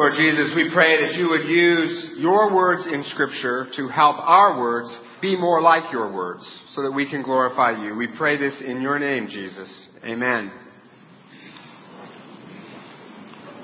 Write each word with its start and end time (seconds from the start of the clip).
Lord 0.00 0.14
Jesus, 0.16 0.52
we 0.56 0.70
pray 0.72 1.06
that 1.06 1.14
you 1.18 1.28
would 1.28 1.46
use 1.46 2.12
your 2.16 2.54
words 2.54 2.86
in 2.86 3.04
Scripture 3.10 3.68
to 3.76 3.88
help 3.88 4.16
our 4.18 4.58
words 4.58 4.88
be 5.20 5.36
more 5.36 5.60
like 5.60 5.92
your 5.92 6.10
words 6.10 6.42
so 6.74 6.80
that 6.80 6.90
we 6.90 7.06
can 7.10 7.20
glorify 7.22 7.72
you. 7.84 7.94
We 7.94 8.06
pray 8.06 8.38
this 8.38 8.54
in 8.64 8.80
your 8.80 8.98
name, 8.98 9.28
Jesus. 9.28 9.70
Amen. 10.02 10.50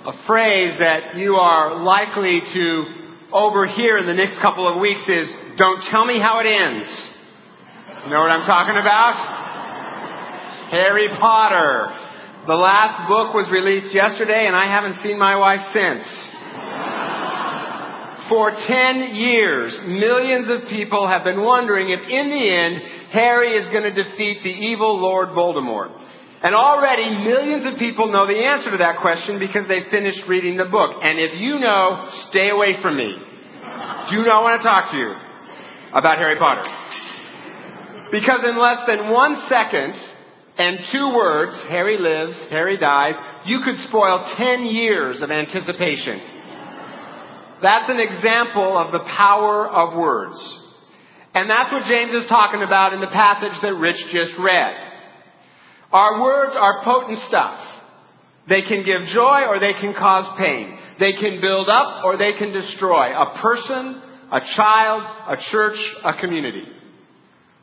A 0.05 0.27
phrase 0.27 0.79
that 0.79 1.17
you 1.17 1.37
are 1.37 1.83
likely 1.83 2.43
to 2.53 2.85
overhear 3.33 3.97
in 3.97 4.05
the 4.05 4.13
next 4.13 4.39
couple 4.43 4.69
of 4.69 4.79
weeks 4.79 5.09
is, 5.09 5.27
don't 5.57 5.91
tell 5.91 6.05
me 6.05 6.21
how 6.21 6.41
it 6.41 6.47
ends. 6.47 6.87
You 8.05 8.11
know 8.11 8.21
what 8.21 8.31
I'm 8.31 8.47
talking 8.47 8.77
about? 8.77 10.69
Harry 10.71 11.09
Potter. 11.19 12.06
The 12.47 12.55
last 12.55 13.09
book 13.11 13.35
was 13.35 13.51
released 13.51 13.93
yesterday 13.93 14.47
and 14.47 14.55
I 14.55 14.71
haven't 14.71 15.03
seen 15.03 15.19
my 15.19 15.35
wife 15.35 15.67
since. 15.75 16.07
For 18.31 18.55
10 18.55 19.15
years, 19.15 19.75
millions 19.87 20.47
of 20.51 20.71
people 20.71 21.07
have 21.07 21.25
been 21.25 21.43
wondering 21.43 21.91
if 21.91 22.01
in 22.07 22.31
the 22.31 22.45
end, 22.47 23.11
Harry 23.11 23.59
is 23.59 23.67
going 23.75 23.83
to 23.83 23.91
defeat 23.91 24.43
the 24.43 24.51
evil 24.51 24.99
Lord 24.99 25.31
Voldemort. 25.31 25.91
And 26.43 26.55
already 26.55 27.11
millions 27.27 27.67
of 27.67 27.79
people 27.79 28.13
know 28.13 28.27
the 28.27 28.39
answer 28.39 28.71
to 28.71 28.79
that 28.79 29.01
question 29.01 29.39
because 29.39 29.67
they 29.67 29.83
finished 29.91 30.23
reading 30.29 30.57
the 30.57 30.67
book. 30.67 31.03
And 31.03 31.19
if 31.19 31.35
you 31.41 31.59
know, 31.59 32.11
stay 32.31 32.51
away 32.51 32.79
from 32.81 32.97
me. 32.97 33.11
Do 34.11 34.23
not 34.23 34.43
want 34.43 34.63
to 34.63 34.63
talk 34.63 34.93
to 34.93 34.97
you 34.97 35.15
about 35.95 36.19
Harry 36.19 36.39
Potter. 36.39 36.67
Because 38.13 38.47
in 38.47 38.55
less 38.59 38.87
than 38.87 39.11
one 39.11 39.43
second, 39.49 39.95
and 40.59 40.79
two 40.91 41.15
words, 41.15 41.53
Harry 41.69 41.99
lives, 41.99 42.37
Harry 42.51 42.79
dies, 42.79 43.15
you 43.45 43.61
could 43.65 43.77
spoil 43.89 44.35
10 44.39 44.65
years 44.65 45.21
of 45.21 45.31
anticipation. 45.31 46.21
That's 47.63 47.91
an 47.91 48.01
example 48.01 48.77
of 48.77 48.93
the 48.93 49.05
power 49.17 49.69
of 49.69 49.99
words. 49.99 50.37
And 51.35 51.51
that's 51.51 51.71
what 51.71 51.85
James 51.87 52.13
is 52.15 52.29
talking 52.29 52.63
about 52.63 52.95
in 52.95 53.01
the 53.01 53.09
passage 53.09 53.53
that 53.61 53.75
Rich 53.75 53.97
just 54.13 54.33
read. 54.39 54.75
Our 55.93 56.21
words 56.23 56.53
are 56.57 56.83
potent 56.85 57.19
stuff. 57.29 57.61
They 58.49 58.63
can 58.63 58.85
give 58.85 59.03
joy 59.13 59.43
or 59.49 59.59
they 59.59 59.75
can 59.75 59.93
cause 59.93 60.39
pain. 60.39 60.79
They 60.99 61.13
can 61.13 61.41
build 61.41 61.69
up 61.69 62.05
or 62.05 62.17
they 62.17 62.33
can 62.33 62.53
destroy 62.53 63.13
a 63.13 63.39
person, 63.43 64.03
a 64.33 64.41
child, 64.57 65.03
a 65.29 65.37
church, 65.51 65.79
a 66.05 66.15
community. 66.15 66.65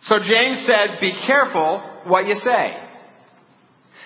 So 0.08 0.20
James 0.20 0.67
said, 0.67 1.00
be 1.00 1.14
careful 1.26 1.82
what 2.06 2.28
you 2.28 2.36
say. 2.44 2.83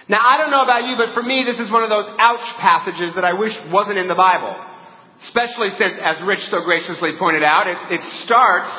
Now, 0.09 0.23
I 0.23 0.37
don't 0.37 0.51
know 0.51 0.63
about 0.63 0.87
you, 0.87 0.95
but 0.95 1.13
for 1.13 1.21
me, 1.21 1.43
this 1.43 1.59
is 1.59 1.71
one 1.71 1.83
of 1.83 1.89
those 1.89 2.07
ouch 2.17 2.47
passages 2.59 3.15
that 3.15 3.25
I 3.25 3.33
wish 3.33 3.51
wasn't 3.71 3.97
in 3.97 4.07
the 4.07 4.15
Bible. 4.15 4.55
Especially 5.27 5.69
since, 5.77 5.99
as 6.01 6.15
Rich 6.25 6.47
so 6.49 6.63
graciously 6.63 7.11
pointed 7.19 7.43
out, 7.43 7.67
it, 7.67 7.99
it 7.99 8.01
starts 8.23 8.71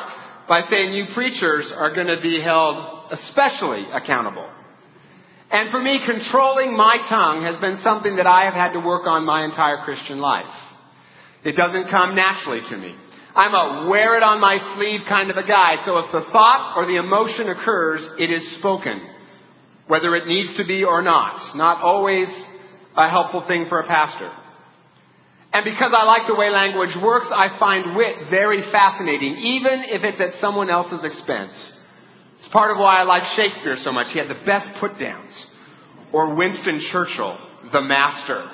by 0.47 0.63
saying 0.69 0.93
you 0.93 1.05
preachers 1.13 1.65
are 1.75 1.93
going 1.93 2.07
to 2.07 2.19
be 2.21 2.41
held 2.41 3.11
especially 3.11 3.85
accountable. 3.93 4.49
And 5.51 5.69
for 5.69 5.81
me, 5.81 5.99
controlling 6.03 6.75
my 6.75 6.97
tongue 7.09 7.43
has 7.43 7.59
been 7.61 7.79
something 7.83 8.15
that 8.15 8.25
I 8.25 8.45
have 8.45 8.53
had 8.53 8.73
to 8.73 8.79
work 8.79 9.05
on 9.05 9.25
my 9.25 9.45
entire 9.45 9.83
Christian 9.85 10.19
life. 10.19 10.53
It 11.43 11.55
doesn't 11.55 11.89
come 11.91 12.15
naturally 12.15 12.61
to 12.69 12.77
me. 12.77 12.95
I'm 13.35 13.53
a 13.53 13.89
wear 13.89 14.17
it 14.17 14.23
on 14.23 14.41
my 14.41 14.57
sleeve 14.75 15.01
kind 15.07 15.29
of 15.29 15.37
a 15.37 15.45
guy, 15.45 15.85
so 15.85 15.99
if 15.99 16.11
the 16.11 16.25
thought 16.31 16.73
or 16.75 16.87
the 16.87 16.97
emotion 16.97 17.49
occurs, 17.49 18.01
it 18.17 18.31
is 18.31 18.57
spoken 18.57 18.99
whether 19.89 20.15
it 20.15 20.27
needs 20.27 20.55
to 20.55 20.63
be 20.63 20.83
or 20.83 21.01
not. 21.01 21.57
Not 21.57 21.81
always 21.81 22.27
a 22.95 23.09
helpful 23.09 23.43
thing 23.47 23.65
for 23.69 23.79
a 23.79 23.87
pastor. 23.87 24.31
And 25.51 25.65
because 25.65 25.91
I 25.97 26.05
like 26.05 26.27
the 26.27 26.35
way 26.35 26.51
language 26.51 26.95
works, 27.01 27.25
I 27.33 27.57
find 27.57 27.95
wit 27.95 28.29
very 28.29 28.61
fascinating, 28.71 29.35
even 29.35 29.85
if 29.87 30.03
it's 30.03 30.21
at 30.21 30.39
someone 30.39 30.69
else's 30.69 31.03
expense. 31.03 31.53
It's 32.37 32.47
part 32.53 32.69
of 32.69 32.77
why 32.77 32.99
I 32.99 33.03
like 33.03 33.23
Shakespeare 33.35 33.77
so 33.83 33.91
much. 33.91 34.13
He 34.13 34.19
had 34.19 34.29
the 34.29 34.45
best 34.45 34.69
put 34.79 34.99
downs. 34.99 35.33
Or 36.13 36.35
Winston 36.35 36.87
Churchill, 36.91 37.39
the 37.73 37.81
master. 37.81 38.47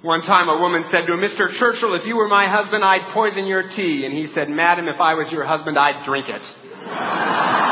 One 0.00 0.22
time 0.22 0.48
a 0.48 0.58
woman 0.58 0.86
said 0.90 1.04
to 1.06 1.12
him, 1.12 1.20
Mr. 1.20 1.58
Churchill, 1.58 1.94
if 1.94 2.06
you 2.06 2.16
were 2.16 2.28
my 2.28 2.48
husband, 2.48 2.82
I'd 2.82 3.12
poison 3.12 3.46
your 3.46 3.68
tea. 3.68 4.06
And 4.06 4.14
he 4.14 4.32
said, 4.34 4.48
Madam, 4.48 4.88
if 4.88 4.98
I 4.98 5.12
was 5.12 5.28
your 5.30 5.44
husband, 5.44 5.78
I'd 5.78 6.06
drink 6.06 6.26
it. 6.28 7.62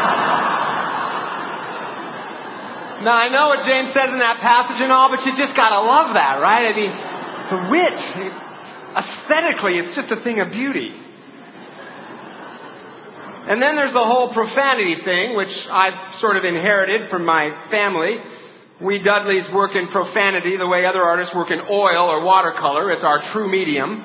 Now 3.04 3.20
I 3.20 3.28
know 3.28 3.52
what 3.52 3.68
James 3.68 3.92
says 3.92 4.08
in 4.08 4.18
that 4.18 4.40
passage 4.40 4.80
and 4.80 4.90
all, 4.90 5.12
but 5.12 5.20
you 5.28 5.36
just 5.36 5.54
gotta 5.54 5.84
love 5.84 6.14
that, 6.16 6.40
right? 6.40 6.64
I 6.64 6.72
mean, 6.72 6.92
the 7.52 7.60
wit, 7.68 8.00
aesthetically, 8.96 9.76
it's 9.76 9.94
just 9.94 10.08
a 10.08 10.24
thing 10.24 10.40
of 10.40 10.48
beauty. 10.48 10.88
And 13.44 13.60
then 13.60 13.76
there's 13.76 13.92
the 13.92 14.08
whole 14.08 14.32
profanity 14.32 14.96
thing, 15.04 15.36
which 15.36 15.52
I've 15.70 16.18
sort 16.22 16.38
of 16.38 16.44
inherited 16.44 17.10
from 17.10 17.26
my 17.26 17.52
family. 17.70 18.16
We 18.80 19.02
Dudleys 19.02 19.44
work 19.52 19.76
in 19.76 19.88
profanity 19.88 20.56
the 20.56 20.66
way 20.66 20.86
other 20.86 21.02
artists 21.02 21.34
work 21.34 21.50
in 21.50 21.60
oil 21.60 22.08
or 22.08 22.24
watercolor. 22.24 22.90
It's 22.90 23.04
our 23.04 23.20
true 23.34 23.52
medium. 23.52 24.02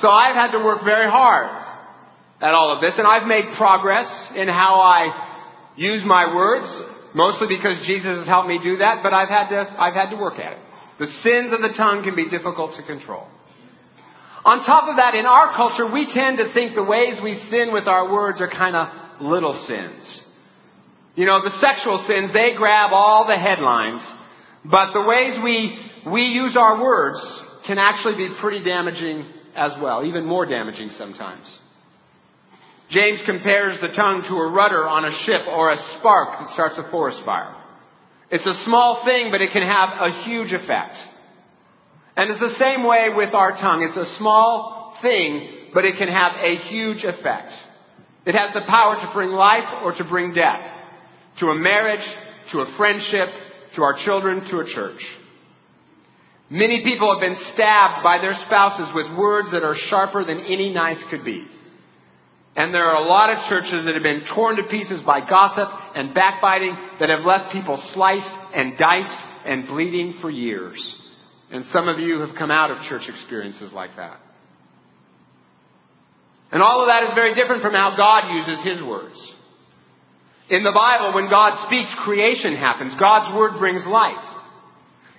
So 0.00 0.06
I've 0.06 0.36
had 0.36 0.52
to 0.52 0.62
work 0.62 0.84
very 0.84 1.10
hard 1.10 1.50
at 2.40 2.54
all 2.54 2.70
of 2.70 2.80
this, 2.80 2.92
and 2.96 3.04
I've 3.04 3.26
made 3.26 3.46
progress 3.56 4.06
in 4.36 4.46
how 4.46 4.78
I 4.78 5.72
use 5.74 6.04
my 6.06 6.32
words, 6.32 6.97
Mostly 7.18 7.48
because 7.48 7.84
Jesus 7.84 8.22
has 8.22 8.28
helped 8.28 8.46
me 8.46 8.60
do 8.62 8.76
that, 8.76 9.02
but 9.02 9.12
I've 9.12 9.28
had 9.28 9.48
to, 9.48 9.74
I've 9.76 9.94
had 9.94 10.10
to 10.10 10.16
work 10.16 10.38
at 10.38 10.52
it. 10.52 10.58
The 11.00 11.06
sins 11.26 11.52
of 11.52 11.60
the 11.60 11.74
tongue 11.76 12.04
can 12.04 12.14
be 12.14 12.30
difficult 12.30 12.76
to 12.76 12.84
control. 12.84 13.26
On 14.44 14.64
top 14.64 14.88
of 14.88 14.96
that, 15.02 15.16
in 15.16 15.26
our 15.26 15.56
culture, 15.56 15.90
we 15.90 16.06
tend 16.14 16.38
to 16.38 16.54
think 16.54 16.76
the 16.76 16.84
ways 16.84 17.18
we 17.20 17.34
sin 17.50 17.72
with 17.72 17.88
our 17.88 18.12
words 18.12 18.40
are 18.40 18.48
kind 18.48 18.76
of 18.76 19.20
little 19.20 19.52
sins. 19.66 20.22
You 21.16 21.26
know, 21.26 21.42
the 21.42 21.58
sexual 21.60 22.04
sins, 22.06 22.32
they 22.32 22.54
grab 22.56 22.90
all 22.92 23.26
the 23.26 23.36
headlines, 23.36 24.00
but 24.64 24.92
the 24.92 25.02
ways 25.02 25.40
we, 25.42 25.76
we 26.12 26.22
use 26.22 26.56
our 26.56 26.80
words 26.80 27.18
can 27.66 27.78
actually 27.78 28.14
be 28.14 28.36
pretty 28.40 28.62
damaging 28.62 29.26
as 29.56 29.72
well, 29.82 30.04
even 30.04 30.24
more 30.24 30.46
damaging 30.46 30.90
sometimes. 30.96 31.42
James 32.90 33.20
compares 33.26 33.80
the 33.80 33.88
tongue 33.88 34.22
to 34.28 34.34
a 34.34 34.50
rudder 34.50 34.88
on 34.88 35.04
a 35.04 35.12
ship 35.24 35.46
or 35.48 35.72
a 35.72 35.78
spark 35.98 36.38
that 36.40 36.54
starts 36.54 36.76
a 36.78 36.90
forest 36.90 37.18
fire. 37.24 37.54
It's 38.30 38.46
a 38.46 38.64
small 38.64 39.04
thing, 39.04 39.30
but 39.30 39.42
it 39.42 39.52
can 39.52 39.62
have 39.62 39.90
a 40.00 40.24
huge 40.24 40.52
effect. 40.52 40.96
And 42.16 42.30
it's 42.30 42.40
the 42.40 42.58
same 42.58 42.86
way 42.86 43.08
with 43.14 43.34
our 43.34 43.52
tongue. 43.52 43.82
It's 43.82 43.96
a 43.96 44.16
small 44.18 44.96
thing, 45.02 45.70
but 45.74 45.84
it 45.84 45.96
can 45.98 46.08
have 46.08 46.32
a 46.42 46.56
huge 46.68 47.04
effect. 47.04 47.52
It 48.26 48.34
has 48.34 48.52
the 48.54 48.66
power 48.66 48.96
to 48.96 49.12
bring 49.14 49.30
life 49.30 49.68
or 49.84 49.94
to 49.94 50.04
bring 50.04 50.34
death. 50.34 50.60
To 51.40 51.46
a 51.46 51.54
marriage, 51.54 52.04
to 52.52 52.60
a 52.60 52.74
friendship, 52.76 53.28
to 53.76 53.82
our 53.82 53.96
children, 54.04 54.48
to 54.50 54.60
a 54.60 54.64
church. 54.64 55.00
Many 56.50 56.82
people 56.82 57.12
have 57.12 57.20
been 57.20 57.38
stabbed 57.54 58.02
by 58.02 58.18
their 58.18 58.34
spouses 58.46 58.88
with 58.94 59.16
words 59.16 59.48
that 59.52 59.62
are 59.62 59.76
sharper 59.88 60.24
than 60.24 60.40
any 60.40 60.72
knife 60.72 60.98
could 61.10 61.24
be. 61.24 61.46
And 62.58 62.74
there 62.74 62.90
are 62.90 63.04
a 63.04 63.06
lot 63.06 63.30
of 63.30 63.48
churches 63.48 63.84
that 63.84 63.94
have 63.94 64.02
been 64.02 64.26
torn 64.34 64.56
to 64.56 64.64
pieces 64.64 65.00
by 65.06 65.20
gossip 65.20 65.68
and 65.94 66.12
backbiting 66.12 66.76
that 66.98 67.08
have 67.08 67.22
left 67.22 67.52
people 67.52 67.80
sliced 67.94 68.34
and 68.52 68.76
diced 68.76 69.22
and 69.46 69.68
bleeding 69.68 70.18
for 70.20 70.28
years. 70.28 70.74
And 71.52 71.66
some 71.72 71.86
of 71.86 72.00
you 72.00 72.18
have 72.18 72.34
come 72.36 72.50
out 72.50 72.72
of 72.72 72.78
church 72.88 73.08
experiences 73.08 73.72
like 73.72 73.94
that. 73.94 74.18
And 76.50 76.60
all 76.60 76.82
of 76.82 76.88
that 76.88 77.04
is 77.04 77.14
very 77.14 77.36
different 77.36 77.62
from 77.62 77.74
how 77.74 77.94
God 77.96 78.26
uses 78.34 78.64
His 78.64 78.82
words. 78.82 79.14
In 80.50 80.64
the 80.64 80.72
Bible, 80.74 81.14
when 81.14 81.30
God 81.30 81.64
speaks, 81.68 81.94
creation 82.02 82.56
happens. 82.56 82.92
God's 82.98 83.38
Word 83.38 83.60
brings 83.60 83.86
life. 83.86 84.18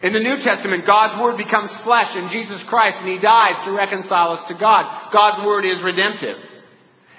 In 0.04 0.12
the 0.12 0.20
New 0.20 0.44
Testament, 0.44 0.86
God's 0.86 1.22
Word 1.22 1.38
becomes 1.38 1.72
flesh 1.86 2.12
in 2.18 2.28
Jesus 2.34 2.62
Christ 2.68 2.98
and 3.00 3.08
He 3.08 3.18
dies 3.18 3.64
to 3.64 3.72
reconcile 3.72 4.34
us 4.34 4.44
to 4.50 4.60
God. 4.60 5.14
God's 5.14 5.48
Word 5.48 5.64
is 5.64 5.82
redemptive. 5.82 6.59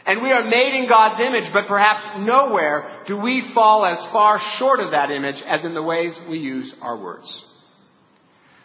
And 0.06 0.22
we 0.22 0.30
are 0.32 0.44
made 0.44 0.74
in 0.74 0.88
God's 0.88 1.20
image, 1.20 1.52
but 1.52 1.66
perhaps 1.66 2.18
nowhere 2.20 3.04
do 3.06 3.16
we 3.16 3.50
fall 3.54 3.84
as 3.84 3.98
far 4.12 4.40
short 4.58 4.80
of 4.80 4.92
that 4.92 5.10
image 5.10 5.36
as 5.46 5.64
in 5.64 5.74
the 5.74 5.82
ways 5.82 6.12
we 6.28 6.38
use 6.38 6.72
our 6.80 6.96
words. 6.96 7.26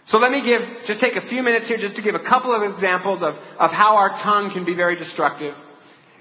So 0.07 0.17
let 0.17 0.31
me 0.31 0.43
give, 0.45 0.61
just 0.87 1.01
take 1.01 1.15
a 1.15 1.27
few 1.27 1.41
minutes 1.41 1.67
here 1.67 1.77
just 1.77 1.95
to 1.95 2.01
give 2.01 2.15
a 2.15 2.23
couple 2.29 2.53
of 2.53 2.61
examples 2.73 3.21
of, 3.21 3.35
of 3.59 3.71
how 3.71 3.97
our 3.97 4.09
tongue 4.23 4.51
can 4.53 4.63
be 4.63 4.75
very 4.75 4.95
destructive. 4.97 5.55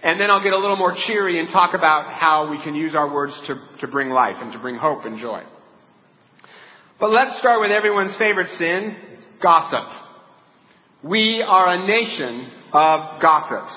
And 0.03 0.19
then 0.21 0.31
I'll 0.31 0.43
get 0.43 0.53
a 0.53 0.59
little 0.59 0.77
more 0.77 0.95
cheery 1.07 1.39
and 1.39 1.49
talk 1.51 1.75
about 1.75 2.13
how 2.13 2.51
we 2.51 2.63
can 2.63 2.75
use 2.75 2.95
our 2.95 3.13
words 3.13 3.35
to, 3.47 3.55
to 3.81 3.89
bring 3.89 4.11
life 4.11 4.37
and 4.39 4.53
to 4.53 4.59
bring 4.59 4.77
hope 4.77 5.05
and 5.05 5.19
joy. 5.19 5.43
But 6.99 7.11
let's 7.11 7.39
start 7.39 7.61
with 7.61 7.71
everyone's 7.71 8.17
favorite 8.17 8.49
sin, 8.59 8.97
gossip. 9.43 9.85
We 11.03 11.45
are 11.47 11.75
a 11.75 11.87
nation 11.87 12.53
of 12.73 13.21
gossips. 13.21 13.75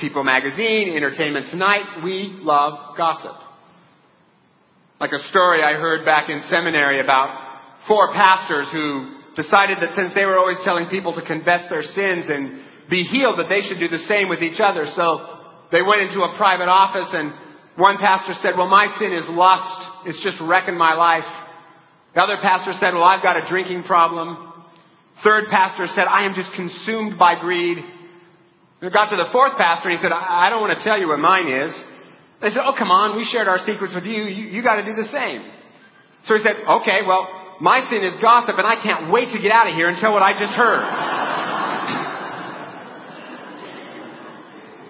People 0.00 0.22
Magazine, 0.22 0.94
Entertainment 0.94 1.46
Tonight, 1.50 2.04
we 2.04 2.38
love 2.40 2.96
gossip. 2.96 3.34
Like 5.00 5.10
a 5.12 5.28
story 5.30 5.62
I 5.62 5.72
heard 5.74 6.04
back 6.04 6.30
in 6.30 6.42
seminary 6.48 7.00
about 7.00 7.82
four 7.86 8.12
pastors 8.12 8.68
who 8.70 9.18
decided 9.34 9.78
that 9.80 9.94
since 9.96 10.12
they 10.14 10.24
were 10.24 10.38
always 10.38 10.58
telling 10.64 10.86
people 10.86 11.14
to 11.14 11.22
confess 11.22 11.68
their 11.70 11.82
sins 11.82 12.26
and 12.28 12.62
be 12.90 13.02
healed, 13.04 13.38
that 13.38 13.48
they 13.48 13.62
should 13.62 13.78
do 13.78 13.88
the 13.88 14.04
same 14.08 14.28
with 14.28 14.42
each 14.42 14.60
other. 14.60 14.86
So 14.94 15.38
they 15.72 15.82
went 15.82 16.02
into 16.02 16.22
a 16.22 16.36
private 16.36 16.68
office 16.68 17.10
and 17.12 17.34
one 17.76 17.98
pastor 17.98 18.34
said, 18.42 18.56
well, 18.56 18.68
my 18.68 18.94
sin 18.98 19.12
is 19.12 19.24
lust. 19.28 20.06
It's 20.06 20.22
just 20.22 20.40
wrecking 20.42 20.76
my 20.76 20.94
life. 20.94 21.26
The 22.14 22.22
other 22.22 22.38
pastor 22.42 22.74
said, 22.80 22.94
well, 22.94 23.04
I've 23.04 23.22
got 23.22 23.36
a 23.36 23.48
drinking 23.48 23.84
problem. 23.84 24.52
Third 25.22 25.44
pastor 25.50 25.86
said, 25.94 26.06
I 26.06 26.24
am 26.24 26.34
just 26.34 26.52
consumed 26.54 27.18
by 27.18 27.38
greed. 27.40 27.78
We 28.80 28.90
got 28.90 29.10
to 29.10 29.16
the 29.16 29.28
fourth 29.32 29.56
pastor 29.58 29.88
and 29.88 29.98
he 29.98 30.02
said, 30.02 30.12
I 30.12 30.50
don't 30.50 30.60
want 30.60 30.78
to 30.78 30.84
tell 30.84 30.98
you 30.98 31.08
what 31.08 31.18
mine 31.18 31.48
is. 31.48 31.74
They 32.40 32.50
said, 32.50 32.62
oh, 32.62 32.74
come 32.78 32.92
on, 32.92 33.16
we 33.16 33.26
shared 33.30 33.48
our 33.48 33.58
secrets 33.66 33.92
with 33.92 34.04
you. 34.04 34.24
You, 34.24 34.44
you 34.54 34.62
got 34.62 34.76
to 34.76 34.84
do 34.84 34.94
the 34.94 35.08
same. 35.10 35.42
So 36.26 36.36
he 36.36 36.42
said, 36.42 36.56
okay, 36.62 37.02
well, 37.06 37.26
my 37.60 37.88
sin 37.90 38.04
is 38.04 38.14
gossip 38.22 38.56
and 38.56 38.66
I 38.66 38.76
can't 38.80 39.10
wait 39.10 39.32
to 39.34 39.42
get 39.42 39.50
out 39.50 39.68
of 39.68 39.74
here 39.74 39.88
and 39.88 39.98
tell 39.98 40.12
what 40.12 40.22
I 40.22 40.38
just 40.38 40.54
heard. 40.54 40.84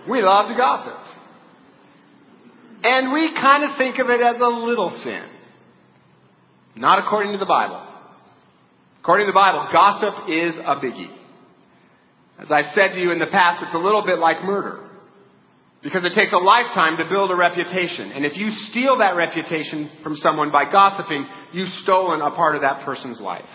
we 0.11 0.21
love 0.21 0.49
to 0.49 0.57
gossip. 0.57 0.99
And 2.85 3.11
we 3.13 3.33
kind 3.35 3.65
of 3.65 3.79
think 3.79 3.99
of 3.99 4.11
it 4.11 4.21
as 4.21 4.37
a 4.37 4.47
little 4.47 4.91
sin. 5.03 5.25
Not 6.77 6.99
according 7.01 7.33
to 7.33 7.39
the 7.39 7.47
Bible. 7.47 7.83
According 9.01 9.27
to 9.27 9.33
the 9.33 9.35
Bible, 9.35 9.67
gossip 9.73 10.29
is 10.29 10.55
a 10.59 10.77
biggie. 10.77 11.18
As 12.39 12.51
I've 12.51 12.73
said 12.75 12.93
to 12.93 13.01
you 13.01 13.11
in 13.11 13.19
the 13.19 13.27
past, 13.27 13.65
it's 13.65 13.75
a 13.75 13.79
little 13.79 14.05
bit 14.05 14.19
like 14.19 14.45
murder. 14.45 14.85
Because 15.83 16.05
it 16.05 16.15
takes 16.15 16.33
a 16.33 16.39
lifetime 16.39 16.97
to 16.99 17.09
build 17.09 17.31
a 17.31 17.37
reputation. 17.37 18.13
And 18.13 18.25
if 18.25 18.37
you 18.37 18.51
steal 18.71 18.99
that 18.99 19.17
reputation 19.17 19.91
from 20.03 20.17
someone 20.17 20.51
by 20.51 20.71
gossiping, 20.71 21.27
you've 21.53 21.73
stolen 21.83 22.21
a 22.21 22.31
part 22.31 22.57
of 22.57 22.63
that 22.63 22.85
person's 22.85 23.21
life. 23.21 23.49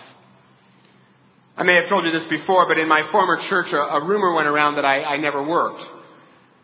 I 1.56 1.62
may 1.62 1.74
have 1.76 1.88
told 1.88 2.04
you 2.04 2.10
this 2.10 2.26
before, 2.28 2.66
but 2.66 2.78
in 2.78 2.88
my 2.88 3.08
former 3.12 3.38
church, 3.48 3.68
a, 3.72 3.76
a 3.76 4.04
rumor 4.04 4.34
went 4.34 4.48
around 4.48 4.76
that 4.76 4.84
I, 4.84 5.04
I 5.04 5.16
never 5.18 5.46
worked. 5.46 5.82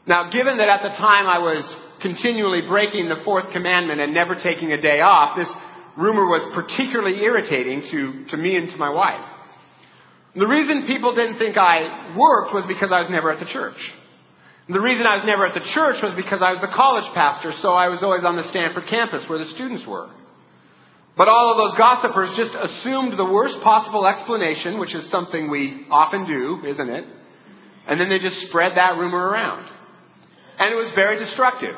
Now, 0.06 0.30
given 0.30 0.56
that 0.58 0.68
at 0.68 0.82
the 0.82 0.96
time 0.96 1.26
I 1.26 1.38
was 1.38 1.62
continually 2.02 2.62
breaking 2.66 3.08
the 3.08 3.22
fourth 3.24 3.52
commandment 3.52 4.00
and 4.00 4.12
never 4.12 4.34
taking 4.34 4.72
a 4.72 4.80
day 4.80 5.00
off, 5.00 5.36
this 5.36 5.46
rumor 5.96 6.26
was 6.26 6.42
particularly 6.54 7.22
irritating 7.22 7.82
to, 7.90 8.30
to 8.30 8.36
me 8.36 8.56
and 8.56 8.70
to 8.70 8.76
my 8.76 8.90
wife. 8.90 9.24
The 10.36 10.46
reason 10.46 10.86
people 10.86 11.14
didn't 11.14 11.38
think 11.38 11.56
I 11.56 12.14
worked 12.16 12.54
was 12.54 12.64
because 12.68 12.90
I 12.92 13.00
was 13.00 13.10
never 13.10 13.30
at 13.32 13.40
the 13.40 13.50
church. 13.50 13.78
The 14.68 14.80
reason 14.80 15.04
I 15.04 15.16
was 15.16 15.26
never 15.26 15.46
at 15.46 15.54
the 15.54 15.66
church 15.74 15.98
was 15.98 16.14
because 16.14 16.38
I 16.38 16.52
was 16.52 16.60
the 16.60 16.70
college 16.70 17.10
pastor, 17.14 17.50
so 17.60 17.74
I 17.74 17.88
was 17.88 17.98
always 18.06 18.22
on 18.22 18.36
the 18.36 18.46
Stanford 18.50 18.86
campus 18.86 19.26
where 19.26 19.42
the 19.42 19.50
students 19.50 19.82
were. 19.82 20.08
But 21.16 21.26
all 21.26 21.50
of 21.50 21.58
those 21.58 21.76
gossipers 21.76 22.30
just 22.38 22.54
assumed 22.54 23.18
the 23.18 23.26
worst 23.26 23.58
possible 23.64 24.06
explanation, 24.06 24.78
which 24.78 24.94
is 24.94 25.10
something 25.10 25.50
we 25.50 25.86
often 25.90 26.24
do, 26.24 26.62
isn't 26.64 26.88
it? 26.88 27.04
And 27.88 28.00
then 28.00 28.08
they 28.08 28.20
just 28.20 28.46
spread 28.46 28.76
that 28.76 28.96
rumor 28.96 29.18
around. 29.18 29.66
And 30.60 30.72
it 30.72 30.76
was 30.76 30.92
very 30.94 31.18
destructive. 31.18 31.74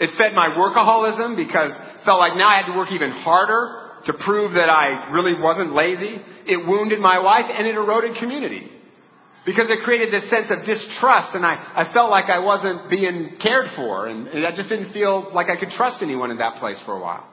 It 0.00 0.10
fed 0.18 0.34
my 0.34 0.48
workaholism 0.48 1.36
because 1.36 1.70
it 1.70 2.04
felt 2.04 2.18
like 2.18 2.34
now 2.34 2.48
I 2.48 2.56
had 2.56 2.72
to 2.72 2.76
work 2.76 2.90
even 2.90 3.10
harder 3.12 3.79
to 4.06 4.12
prove 4.24 4.54
that 4.54 4.70
I 4.70 5.10
really 5.12 5.34
wasn't 5.40 5.74
lazy. 5.74 6.20
It 6.46 6.66
wounded 6.66 7.00
my 7.00 7.18
wife 7.18 7.46
and 7.52 7.66
it 7.66 7.74
eroded 7.74 8.16
community. 8.16 8.70
Because 9.46 9.66
it 9.68 9.84
created 9.84 10.12
this 10.12 10.28
sense 10.30 10.46
of 10.50 10.66
distrust 10.66 11.34
and 11.34 11.44
I, 11.46 11.54
I 11.74 11.92
felt 11.92 12.10
like 12.10 12.26
I 12.26 12.40
wasn't 12.40 12.90
being 12.90 13.38
cared 13.42 13.70
for 13.74 14.06
and, 14.06 14.26
and 14.28 14.46
I 14.46 14.54
just 14.54 14.68
didn't 14.68 14.92
feel 14.92 15.30
like 15.34 15.48
I 15.48 15.56
could 15.58 15.70
trust 15.70 16.02
anyone 16.02 16.30
in 16.30 16.38
that 16.38 16.60
place 16.60 16.76
for 16.84 16.96
a 16.96 17.00
while. 17.00 17.26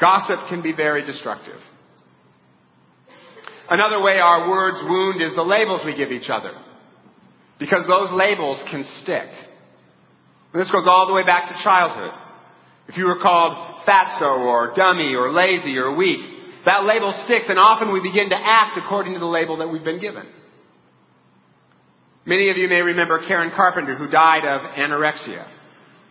Gossip 0.00 0.48
can 0.48 0.62
be 0.62 0.72
very 0.72 1.04
destructive. 1.04 1.60
Another 3.68 4.02
way 4.02 4.18
our 4.18 4.50
words 4.50 4.78
wound 4.82 5.22
is 5.22 5.34
the 5.34 5.42
labels 5.42 5.82
we 5.84 5.96
give 5.96 6.12
each 6.12 6.28
other. 6.28 6.52
Because 7.58 7.86
those 7.86 8.10
labels 8.12 8.58
can 8.70 8.84
stick. 9.02 9.28
And 10.52 10.60
this 10.60 10.70
goes 10.70 10.84
all 10.86 11.06
the 11.06 11.14
way 11.14 11.24
back 11.24 11.48
to 11.48 11.62
childhood. 11.62 12.10
If 12.88 12.96
you 12.96 13.06
were 13.06 13.20
called 13.20 13.86
fatso 13.86 14.38
or 14.38 14.74
dummy 14.76 15.14
or 15.14 15.32
lazy 15.32 15.76
or 15.78 15.94
weak, 15.94 16.20
that 16.64 16.84
label 16.84 17.12
sticks 17.24 17.46
and 17.48 17.58
often 17.58 17.92
we 17.92 18.00
begin 18.00 18.30
to 18.30 18.36
act 18.36 18.78
according 18.78 19.14
to 19.14 19.18
the 19.18 19.26
label 19.26 19.58
that 19.58 19.68
we've 19.68 19.84
been 19.84 20.00
given. 20.00 20.26
Many 22.24 22.50
of 22.50 22.56
you 22.56 22.68
may 22.68 22.82
remember 22.82 23.26
Karen 23.26 23.50
Carpenter, 23.54 23.96
who 23.96 24.08
died 24.08 24.44
of 24.44 24.60
anorexia. 24.76 25.46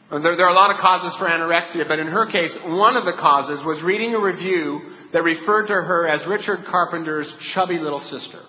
There, 0.10 0.36
there, 0.36 0.46
are 0.46 0.50
a 0.50 0.54
lot 0.54 0.76
of 0.76 0.82
causes 0.82 1.18
for 1.18 1.26
anorexia, 1.26 1.88
but 1.88 2.00
in 2.00 2.08
her 2.08 2.30
case, 2.30 2.52
one 2.66 2.98
of 2.98 3.06
the 3.06 3.14
causes 3.14 3.66
was 3.66 3.82
reading 3.82 4.14
a 4.14 4.20
review 4.20 4.82
that 5.14 5.24
referred 5.24 5.68
to 5.68 5.74
her 5.74 6.08
as 6.08 6.28
Richard 6.28 6.66
Carpenter's 6.70 7.32
chubby 7.54 7.80
little 7.80 8.02
sister. 8.02 8.42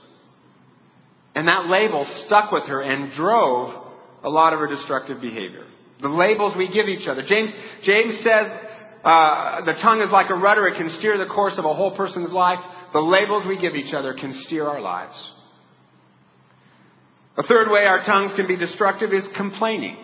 And 1.37 1.47
that 1.47 1.67
label 1.67 2.05
stuck 2.27 2.51
with 2.51 2.65
her 2.65 2.83
and 2.83 3.13
drove 3.13 3.75
a 4.25 4.29
lot 4.29 4.53
of 4.53 4.59
her 4.59 4.67
destructive 4.67 5.21
behavior. 5.21 5.67
The 6.03 6.09
labels 6.09 6.55
we 6.57 6.67
give 6.69 6.89
each 6.89 7.07
other. 7.07 7.23
James, 7.27 7.51
James 7.85 8.17
says 8.25 8.51
uh, 9.05 9.65
the 9.65 9.75
tongue 9.81 10.01
is 10.01 10.11
like 10.11 10.31
a 10.31 10.35
rudder, 10.35 10.67
it 10.67 10.77
can 10.77 10.97
steer 10.99 11.17
the 11.17 11.27
course 11.27 11.55
of 11.59 11.65
a 11.65 11.75
whole 11.75 11.97
person's 11.97 12.33
life. 12.33 12.59
The 12.93 13.01
labels 13.01 13.47
we 13.47 13.59
give 13.59 13.75
each 13.75 13.95
other 13.95 14.13
can 14.13 14.43
steer 14.47 14.67
our 14.67 14.81
lives. 14.81 15.15
A 17.37 17.43
third 17.45 17.71
way 17.71 17.85
our 17.85 18.05
tongues 18.05 18.33
can 18.37 18.47
be 18.47 18.57
destructive 18.57 19.13
is 19.13 19.25
complaining. 19.37 19.97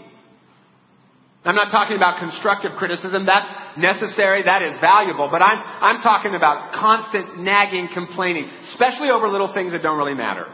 I'm 1.44 1.54
not 1.54 1.70
talking 1.70 1.96
about 1.96 2.18
constructive 2.20 2.72
criticism. 2.78 3.26
That's 3.26 3.78
necessary. 3.78 4.42
That 4.42 4.62
is 4.62 4.72
valuable. 4.80 5.28
But 5.30 5.42
I'm, 5.42 5.58
I'm 5.62 6.02
talking 6.02 6.34
about 6.34 6.72
constant 6.74 7.38
nagging 7.40 7.88
complaining, 7.94 8.50
especially 8.72 9.10
over 9.10 9.28
little 9.28 9.52
things 9.54 9.72
that 9.72 9.82
don't 9.82 9.98
really 9.98 10.14
matter. 10.14 10.46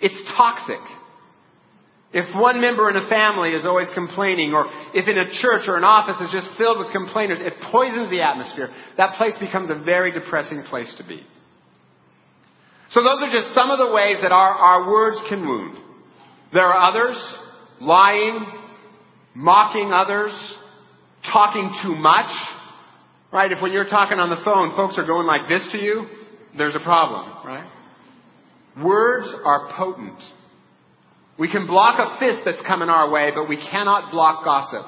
It's 0.00 0.16
toxic. 0.36 0.80
If 2.10 2.34
one 2.34 2.60
member 2.60 2.88
in 2.88 2.96
a 2.96 3.08
family 3.08 3.50
is 3.50 3.66
always 3.66 3.88
complaining, 3.94 4.54
or 4.54 4.66
if 4.94 5.06
in 5.06 5.18
a 5.18 5.30
church 5.42 5.68
or 5.68 5.76
an 5.76 5.84
office 5.84 6.16
is 6.26 6.32
just 6.32 6.56
filled 6.56 6.78
with 6.78 6.90
complainers, 6.90 7.38
it 7.40 7.52
poisons 7.70 8.08
the 8.08 8.22
atmosphere. 8.22 8.70
That 8.96 9.16
place 9.16 9.34
becomes 9.38 9.68
a 9.68 9.74
very 9.84 10.10
depressing 10.10 10.64
place 10.70 10.92
to 10.96 11.04
be. 11.06 11.20
So 12.92 13.02
those 13.02 13.18
are 13.20 13.30
just 13.30 13.54
some 13.54 13.70
of 13.70 13.78
the 13.78 13.92
ways 13.92 14.16
that 14.22 14.32
our, 14.32 14.54
our 14.54 14.90
words 14.90 15.18
can 15.28 15.46
wound. 15.46 15.76
There 16.54 16.64
are 16.64 16.90
others, 16.90 17.16
lying, 17.80 18.46
mocking 19.34 19.92
others, 19.92 20.32
talking 21.30 21.70
too 21.82 21.94
much. 21.94 22.30
Right? 23.30 23.52
If 23.52 23.60
when 23.60 23.72
you're 23.72 23.88
talking 23.88 24.18
on 24.18 24.30
the 24.30 24.42
phone, 24.42 24.74
folks 24.74 24.94
are 24.96 25.06
going 25.06 25.26
like 25.26 25.46
this 25.46 25.60
to 25.72 25.78
you, 25.78 26.06
there's 26.56 26.74
a 26.74 26.80
problem, 26.80 27.46
right? 27.46 27.70
Words 28.82 29.28
are 29.44 29.70
potent. 29.76 30.18
We 31.38 31.48
can 31.50 31.66
block 31.66 31.98
a 31.98 32.18
fist 32.18 32.42
that's 32.44 32.66
coming 32.66 32.88
our 32.88 33.10
way, 33.10 33.30
but 33.34 33.48
we 33.48 33.56
cannot 33.56 34.10
block 34.10 34.44
gossip 34.44 34.86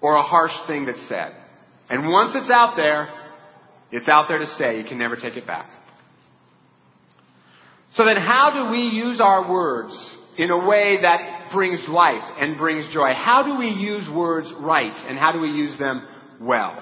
or 0.00 0.16
a 0.16 0.22
harsh 0.22 0.52
thing 0.66 0.86
that's 0.86 1.08
said. 1.08 1.34
And 1.90 2.10
once 2.10 2.32
it's 2.34 2.50
out 2.50 2.74
there, 2.76 3.08
it's 3.90 4.08
out 4.08 4.28
there 4.28 4.38
to 4.38 4.46
stay. 4.54 4.78
You 4.78 4.84
can 4.84 4.98
never 4.98 5.16
take 5.16 5.36
it 5.36 5.46
back. 5.46 5.68
So 7.96 8.04
then 8.04 8.16
how 8.16 8.52
do 8.52 8.70
we 8.70 8.82
use 8.82 9.20
our 9.20 9.50
words 9.50 9.92
in 10.38 10.50
a 10.50 10.66
way 10.66 10.98
that 11.00 11.36
brings 11.52 11.80
life 11.88 12.22
and 12.38 12.58
brings 12.58 12.92
joy. 12.92 13.12
How 13.14 13.42
do 13.42 13.56
we 13.58 13.68
use 13.68 14.08
words 14.08 14.48
right 14.58 14.92
and 15.08 15.18
how 15.18 15.32
do 15.32 15.40
we 15.40 15.48
use 15.48 15.78
them 15.78 16.06
well? 16.40 16.76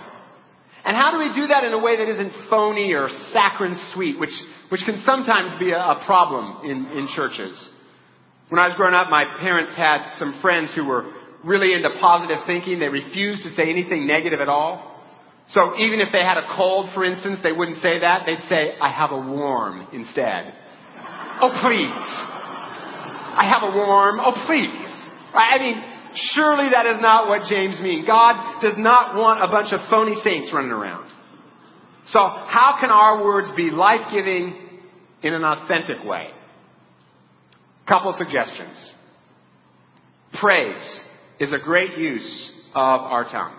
And 0.84 0.96
how 0.96 1.12
do 1.12 1.18
we 1.18 1.40
do 1.40 1.46
that 1.48 1.64
in 1.64 1.72
a 1.72 1.78
way 1.78 1.96
that 1.96 2.08
isn't 2.08 2.50
phony 2.50 2.92
or 2.92 3.08
saccharine 3.32 3.78
sweet, 3.94 4.18
which, 4.18 4.30
which 4.68 4.82
can 4.84 5.02
sometimes 5.06 5.58
be 5.58 5.70
a, 5.70 5.78
a 5.78 6.02
problem 6.04 6.68
in, 6.68 6.86
in 6.98 7.08
churches? 7.14 7.56
When 8.48 8.58
I 8.58 8.68
was 8.68 8.76
growing 8.76 8.94
up, 8.94 9.08
my 9.10 9.24
parents 9.40 9.72
had 9.76 10.18
some 10.18 10.38
friends 10.40 10.70
who 10.74 10.84
were 10.84 11.10
really 11.44 11.72
into 11.74 11.90
positive 12.00 12.38
thinking. 12.46 12.78
They 12.78 12.88
refused 12.88 13.42
to 13.42 13.50
say 13.54 13.70
anything 13.70 14.06
negative 14.06 14.40
at 14.40 14.48
all. 14.48 14.92
So 15.50 15.76
even 15.78 16.00
if 16.00 16.08
they 16.12 16.22
had 16.22 16.38
a 16.38 16.48
cold, 16.56 16.90
for 16.94 17.04
instance, 17.04 17.40
they 17.42 17.52
wouldn't 17.52 17.82
say 17.82 18.00
that. 18.00 18.24
They'd 18.26 18.48
say, 18.48 18.76
I 18.80 18.90
have 18.90 19.12
a 19.12 19.20
warm 19.20 19.88
instead. 19.92 20.54
Oh, 21.40 21.50
please. 21.60 22.34
I 23.34 23.50
have 23.50 23.62
a 23.66 23.76
warm, 23.76 24.20
oh 24.20 24.32
please. 24.46 24.70
I 25.34 25.58
mean, 25.58 25.82
surely 26.34 26.70
that 26.70 26.86
is 26.86 27.02
not 27.02 27.28
what 27.28 27.48
James 27.50 27.80
means. 27.82 28.06
God 28.06 28.62
does 28.62 28.78
not 28.78 29.16
want 29.16 29.42
a 29.42 29.48
bunch 29.48 29.72
of 29.72 29.80
phony 29.90 30.14
saints 30.22 30.50
running 30.52 30.70
around. 30.70 31.10
So 32.12 32.20
how 32.20 32.76
can 32.80 32.90
our 32.90 33.24
words 33.24 33.48
be 33.56 33.70
life-giving 33.70 34.56
in 35.22 35.34
an 35.34 35.42
authentic 35.42 36.04
way? 36.04 36.28
Couple 37.86 38.14
suggestions. 38.18 38.92
Praise 40.40 41.00
is 41.38 41.52
a 41.52 41.58
great 41.58 41.98
use 41.98 42.50
of 42.74 43.00
our 43.00 43.24
tongue. 43.24 43.54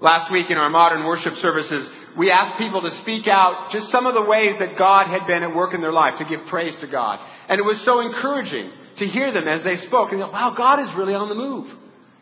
Last 0.00 0.32
week 0.32 0.50
in 0.50 0.56
our 0.56 0.70
modern 0.70 1.04
worship 1.04 1.34
services, 1.42 1.88
we 2.18 2.30
asked 2.30 2.58
people 2.58 2.82
to 2.82 3.00
speak 3.02 3.26
out 3.26 3.70
just 3.72 3.90
some 3.90 4.06
of 4.06 4.14
the 4.14 4.24
ways 4.24 4.56
that 4.58 4.78
God 4.78 5.06
had 5.08 5.26
been 5.26 5.42
at 5.42 5.54
work 5.54 5.74
in 5.74 5.80
their 5.80 5.92
life, 5.92 6.14
to 6.18 6.24
give 6.24 6.46
praise 6.48 6.74
to 6.80 6.86
God. 6.86 7.18
And 7.48 7.58
it 7.58 7.62
was 7.62 7.80
so 7.84 8.00
encouraging 8.00 8.70
to 8.98 9.06
hear 9.06 9.32
them 9.32 9.48
as 9.48 9.64
they 9.64 9.76
spoke 9.86 10.12
and 10.12 10.20
go, 10.20 10.30
wow, 10.30 10.54
God 10.56 10.80
is 10.80 10.96
really 10.96 11.14
on 11.14 11.28
the 11.28 11.34
move 11.34 11.66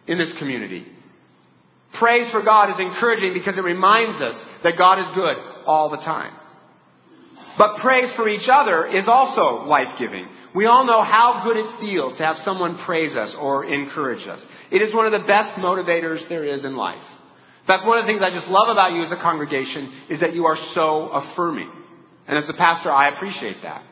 in 0.06 0.18
this 0.18 0.32
community. 0.38 0.86
Praise 1.98 2.30
for 2.30 2.42
God 2.42 2.70
is 2.70 2.76
encouraging 2.78 3.34
because 3.34 3.56
it 3.56 3.64
reminds 3.64 4.20
us 4.22 4.34
that 4.62 4.78
God 4.78 4.98
is 5.00 5.14
good 5.14 5.36
all 5.66 5.90
the 5.90 5.96
time. 5.98 6.32
But 7.60 7.76
praise 7.82 8.10
for 8.16 8.26
each 8.26 8.48
other 8.50 8.86
is 8.86 9.04
also 9.06 9.66
life-giving. 9.68 10.26
We 10.54 10.64
all 10.64 10.86
know 10.86 11.02
how 11.02 11.42
good 11.44 11.58
it 11.58 11.78
feels 11.78 12.16
to 12.16 12.24
have 12.24 12.36
someone 12.42 12.78
praise 12.86 13.14
us 13.14 13.36
or 13.38 13.66
encourage 13.66 14.26
us. 14.26 14.40
It 14.72 14.80
is 14.80 14.94
one 14.94 15.04
of 15.04 15.12
the 15.12 15.26
best 15.28 15.60
motivators 15.60 16.26
there 16.30 16.42
is 16.42 16.64
in 16.64 16.74
life. 16.74 17.04
In 17.60 17.66
fact, 17.66 17.86
one 17.86 17.98
of 17.98 18.06
the 18.06 18.10
things 18.10 18.22
I 18.24 18.30
just 18.30 18.48
love 18.48 18.70
about 18.70 18.94
you 18.94 19.04
as 19.04 19.12
a 19.12 19.16
congregation 19.16 20.06
is 20.08 20.20
that 20.20 20.34
you 20.34 20.46
are 20.46 20.56
so 20.74 21.10
affirming. 21.10 21.70
And 22.26 22.38
as 22.38 22.48
a 22.48 22.54
pastor, 22.54 22.90
I 22.90 23.14
appreciate 23.14 23.60
that. 23.62 23.82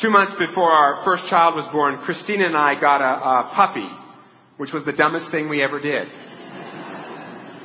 Two 0.00 0.10
months 0.10 0.32
before 0.40 0.72
our 0.72 1.04
first 1.04 1.30
child 1.30 1.54
was 1.54 1.70
born, 1.70 2.02
Christina 2.04 2.46
and 2.46 2.56
I 2.56 2.80
got 2.80 3.00
a, 3.00 3.04
a 3.04 3.52
puppy, 3.54 3.88
which 4.56 4.72
was 4.72 4.84
the 4.84 4.92
dumbest 4.92 5.30
thing 5.30 5.48
we 5.48 5.62
ever 5.62 5.78
did. 5.78 6.08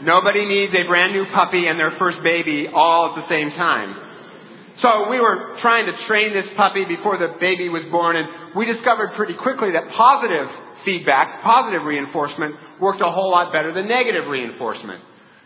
Nobody 0.03 0.45
needs 0.45 0.75
a 0.75 0.87
brand 0.87 1.13
new 1.13 1.25
puppy 1.33 1.65
and 1.65 1.79
their 1.79 1.97
first 1.97 2.19
baby 2.21 2.67
all 2.71 3.09
at 3.09 3.15
the 3.15 3.27
same 3.27 3.49
time. 3.49 4.03
So 4.81 5.09
we 5.09 5.19
were 5.19 5.57
trying 5.61 5.87
to 5.87 6.05
train 6.05 6.33
this 6.33 6.45
puppy 6.55 6.85
before 6.85 7.17
the 7.17 7.33
baby 7.39 7.67
was 7.67 7.83
born 7.91 8.15
and 8.15 8.55
we 8.55 8.65
discovered 8.65 9.13
pretty 9.15 9.33
quickly 9.33 9.71
that 9.71 9.89
positive 9.95 10.47
feedback, 10.85 11.41
positive 11.43 11.83
reinforcement 11.83 12.55
worked 12.79 13.01
a 13.01 13.09
whole 13.09 13.31
lot 13.31 13.51
better 13.51 13.73
than 13.73 13.87
negative 13.87 14.27
reinforcement. 14.29 15.01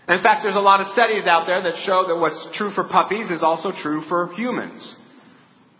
In 0.09 0.21
fact, 0.21 0.43
there's 0.43 0.55
a 0.55 0.59
lot 0.59 0.81
of 0.81 0.87
studies 0.91 1.25
out 1.25 1.45
there 1.47 1.63
that 1.63 1.85
show 1.85 2.05
that 2.07 2.15
what's 2.17 2.57
true 2.57 2.73
for 2.73 2.83
puppies 2.85 3.31
is 3.31 3.41
also 3.41 3.71
true 3.81 4.03
for 4.09 4.33
humans. 4.35 4.95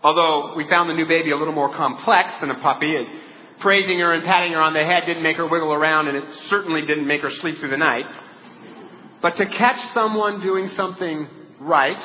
Although 0.02 0.56
we 0.56 0.66
found 0.70 0.88
the 0.88 0.94
new 0.94 1.06
baby 1.06 1.30
a 1.30 1.36
little 1.36 1.52
more 1.52 1.76
complex 1.76 2.30
than 2.40 2.50
a 2.50 2.58
puppy, 2.60 2.96
it, 2.96 3.06
praising 3.60 3.98
her 3.98 4.14
and 4.14 4.24
patting 4.24 4.52
her 4.52 4.60
on 4.60 4.72
the 4.72 4.84
head 4.84 5.04
didn't 5.06 5.22
make 5.22 5.36
her 5.36 5.46
wiggle 5.46 5.72
around 5.72 6.08
and 6.08 6.16
it 6.16 6.24
certainly 6.48 6.80
didn't 6.82 7.06
make 7.06 7.20
her 7.20 7.30
sleep 7.40 7.58
through 7.60 7.70
the 7.70 7.76
night. 7.76 8.06
But 9.20 9.36
to 9.36 9.46
catch 9.46 9.92
someone 9.92 10.40
doing 10.40 10.70
something 10.76 11.28
right, 11.60 12.02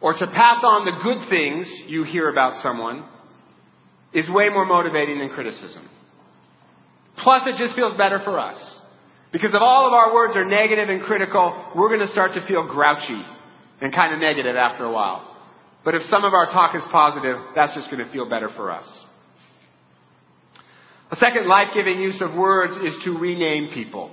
or 0.00 0.14
to 0.14 0.26
pass 0.26 0.62
on 0.62 0.84
the 0.84 0.92
good 1.02 1.28
things 1.28 1.66
you 1.86 2.04
hear 2.04 2.28
about 2.28 2.62
someone, 2.62 3.04
is 4.12 4.28
way 4.28 4.48
more 4.48 4.64
motivating 4.64 5.18
than 5.18 5.28
criticism. 5.30 5.88
Plus, 7.22 7.42
it 7.46 7.56
just 7.58 7.74
feels 7.74 7.96
better 7.96 8.20
for 8.24 8.38
us. 8.38 8.56
Because 9.32 9.50
if 9.50 9.60
all 9.60 9.86
of 9.86 9.92
our 9.92 10.14
words 10.14 10.36
are 10.36 10.44
negative 10.44 10.88
and 10.88 11.02
critical, 11.02 11.72
we're 11.74 11.88
going 11.88 12.06
to 12.06 12.12
start 12.12 12.34
to 12.34 12.46
feel 12.46 12.66
grouchy 12.66 13.22
and 13.80 13.92
kind 13.92 14.14
of 14.14 14.20
negative 14.20 14.56
after 14.56 14.84
a 14.84 14.92
while. 14.92 15.36
But 15.84 15.94
if 15.94 16.02
some 16.10 16.24
of 16.24 16.34
our 16.34 16.46
talk 16.46 16.74
is 16.74 16.82
positive, 16.90 17.38
that's 17.54 17.74
just 17.74 17.90
going 17.90 18.04
to 18.04 18.10
feel 18.12 18.28
better 18.28 18.50
for 18.56 18.70
us. 18.70 18.86
A 21.10 21.16
second 21.16 21.46
life-giving 21.46 22.00
use 22.00 22.20
of 22.20 22.34
words 22.34 22.74
is 22.84 22.94
to 23.04 23.16
rename 23.18 23.72
people. 23.72 24.10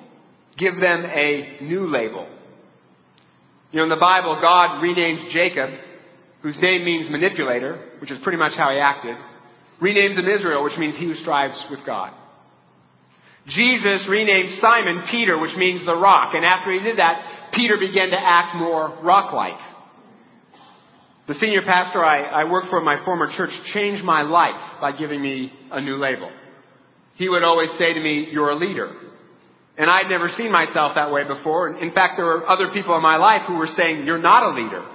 Give 0.58 0.76
them 0.76 1.06
a 1.06 1.58
new 1.62 1.88
label. 1.88 2.28
You 3.74 3.78
know, 3.78 3.84
in 3.86 3.90
the 3.90 3.96
Bible, 3.96 4.38
God 4.40 4.84
renames 4.84 5.32
Jacob, 5.34 5.72
whose 6.44 6.56
name 6.62 6.86
means 6.86 7.10
manipulator, 7.10 7.90
which 8.00 8.12
is 8.12 8.20
pretty 8.22 8.38
much 8.38 8.54
how 8.56 8.70
he 8.70 8.78
acted. 8.78 9.18
Renames 9.82 10.16
him 10.16 10.30
Israel, 10.30 10.64
which 10.64 10.78
means 10.78 10.96
he 10.96 11.06
who 11.06 11.16
strives 11.16 11.56
with 11.72 11.80
God. 11.84 12.14
Jesus 13.48 14.06
renamed 14.08 14.60
Simon 14.62 15.06
Peter, 15.10 15.40
which 15.40 15.56
means 15.58 15.86
the 15.88 15.96
rock. 15.96 16.36
And 16.36 16.46
after 16.46 16.72
he 16.72 16.82
did 16.82 17.00
that, 17.00 17.52
Peter 17.54 17.78
began 17.78 18.12
to 18.12 18.18
act 18.18 18.56
more 18.56 19.00
rock-like. 19.02 19.60
The 21.28 21.34
senior 21.36 21.64
pastor 21.64 22.06
I, 22.06 22.22
I 22.26 22.44
worked 22.44 22.70
for 22.70 22.78
in 22.78 22.86
my 22.86 23.04
former 23.04 23.32
church 23.36 23.52
changed 23.74 24.04
my 24.04 24.22
life 24.22 24.80
by 24.82 24.92
giving 24.92 25.20
me 25.20 25.52
a 25.72 25.82
new 25.82 25.98
label. 25.98 26.30
He 27.16 27.28
would 27.28 27.44
always 27.44 27.70
say 27.80 27.94
to 27.94 28.00
me, 28.00 28.28
you're 28.32 28.52
a 28.52 28.56
leader. 28.56 28.96
And 29.78 29.90
I'd 29.90 30.10
never 30.10 30.30
seen 30.38 30.52
myself 30.52 30.94
that 30.96 31.12
way 31.12 31.24
before. 31.28 31.78
In 31.78 31.94
fact, 31.94 32.14
there 32.18 32.26
were 32.26 32.48
other 32.48 32.70
people 32.72 32.96
in 32.96 33.02
my 33.02 33.18
life 33.18 33.42
who 33.48 33.56
were 33.56 33.70
saying, 33.76 34.06
you're 34.06 34.22
not 34.22 34.44
a 34.44 34.56
leader. 34.56 34.86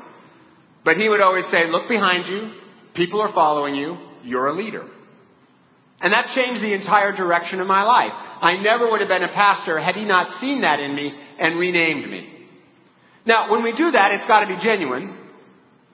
But 0.85 0.97
he 0.97 1.09
would 1.09 1.21
always 1.21 1.45
say, 1.51 1.69
look 1.69 1.89
behind 1.89 2.27
you. 2.27 2.53
People 2.95 3.21
are 3.21 3.33
following 3.33 3.75
you. 3.75 3.99
You're 4.23 4.47
a 4.47 4.53
leader. 4.53 4.87
And 6.01 6.13
that 6.13 6.33
changed 6.35 6.63
the 6.63 6.73
entire 6.75 7.15
direction 7.17 7.59
of 7.59 7.67
my 7.67 7.83
life. 7.83 8.13
I 8.13 8.57
never 8.63 8.89
would 8.89 9.01
have 9.01 9.09
been 9.09 9.25
a 9.25 9.33
pastor 9.33 9.81
had 9.81 9.97
he 9.97 10.05
not 10.05 10.41
seen 10.41 10.61
that 10.61 10.79
in 10.79 10.95
me 10.95 11.13
and 11.41 11.59
renamed 11.59 12.09
me. 12.09 12.33
Now, 13.27 13.51
when 13.51 13.65
we 13.65 13.73
do 13.73 13.91
that, 13.91 14.13
it's 14.13 14.27
got 14.29 14.41
to 14.41 14.47
be 14.47 14.63
genuine. 14.63 15.17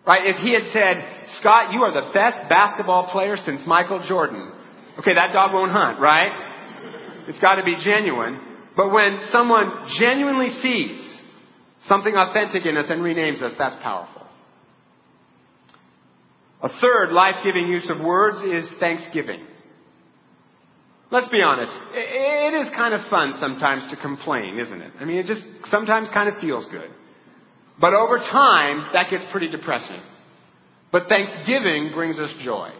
Right? 0.06 0.26
If 0.26 0.36
he 0.36 0.52
had 0.52 0.70
said, 0.74 1.26
Scott, 1.40 1.72
you 1.72 1.80
are 1.80 1.92
the 1.94 2.12
best 2.12 2.50
basketball 2.50 3.10
player 3.10 3.38
since 3.46 3.62
Michael 3.66 4.06
Jordan. 4.06 4.52
Okay, 4.98 5.14
that 5.14 5.32
dog 5.32 5.54
won't 5.54 5.72
hunt, 5.72 5.98
right? 5.98 7.24
It's 7.26 7.40
got 7.40 7.54
to 7.54 7.64
be 7.64 7.74
genuine. 7.82 8.38
But 8.76 8.90
when 8.90 9.20
someone 9.30 9.88
genuinely 9.98 10.50
sees 10.62 11.00
something 11.88 12.14
authentic 12.14 12.66
in 12.66 12.76
us 12.76 12.86
and 12.88 13.00
renames 13.00 13.42
us, 13.42 13.52
that's 13.58 13.76
powerful. 13.82 14.22
A 16.62 16.68
third 16.80 17.12
life-giving 17.12 17.68
use 17.68 17.88
of 17.90 18.00
words 18.00 18.38
is 18.42 18.68
thanksgiving. 18.80 19.46
Let's 21.10 21.28
be 21.28 21.42
honest. 21.42 21.70
It 21.92 22.66
is 22.66 22.74
kind 22.74 22.94
of 22.94 23.08
fun 23.10 23.34
sometimes 23.38 23.90
to 23.90 23.96
complain, 23.96 24.58
isn't 24.58 24.80
it? 24.80 24.92
I 24.98 25.04
mean, 25.04 25.18
it 25.18 25.26
just 25.26 25.42
sometimes 25.70 26.08
kind 26.12 26.34
of 26.34 26.40
feels 26.40 26.66
good. 26.70 26.90
But 27.80 27.92
over 27.94 28.18
time, 28.18 28.88
that 28.94 29.10
gets 29.10 29.24
pretty 29.30 29.50
depressing. 29.50 30.00
But 30.90 31.08
Thanksgiving 31.08 31.90
brings 31.94 32.18
us 32.18 32.30
joy. 32.44 32.70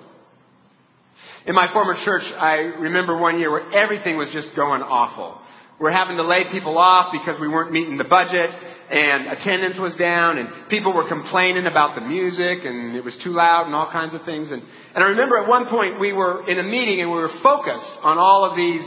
In 1.47 1.55
my 1.55 1.69
former 1.73 1.95
church, 2.05 2.23
I 2.39 2.55
remember 2.81 3.19
one 3.19 3.39
year 3.39 3.51
where 3.51 3.73
everything 3.73 4.17
was 4.17 4.29
just 4.33 4.57
going 4.57 4.83
awful. 4.83 5.41
We're 5.81 5.91
having 5.91 6.17
to 6.17 6.23
lay 6.23 6.45
people 6.53 6.79
off 6.79 7.13
because 7.13 7.41
we 7.41 7.49
weren't 7.49 7.73
meeting 7.73 7.99
the 7.99 8.05
budget 8.05 8.51
and 8.91 9.27
attendance 9.27 9.77
was 9.79 9.95
down 9.97 10.39
and 10.39 10.69
people 10.69 10.93
were 10.93 11.09
complaining 11.09 11.67
about 11.67 11.95
the 11.95 12.01
music 12.03 12.65
and 12.65 12.95
it 12.95 13.03
was 13.03 13.15
too 13.25 13.31
loud 13.33 13.67
and 13.67 13.75
all 13.75 13.91
kinds 13.91 14.15
of 14.15 14.25
things. 14.25 14.53
And, 14.53 14.63
and 14.95 15.03
I 15.03 15.09
remember 15.09 15.37
at 15.39 15.49
one 15.49 15.67
point 15.67 15.99
we 15.99 16.13
were 16.13 16.49
in 16.49 16.59
a 16.59 16.63
meeting 16.63 17.01
and 17.01 17.11
we 17.11 17.17
were 17.17 17.33
focused 17.43 17.91
on 18.03 18.19
all 18.19 18.49
of 18.49 18.57
these 18.57 18.83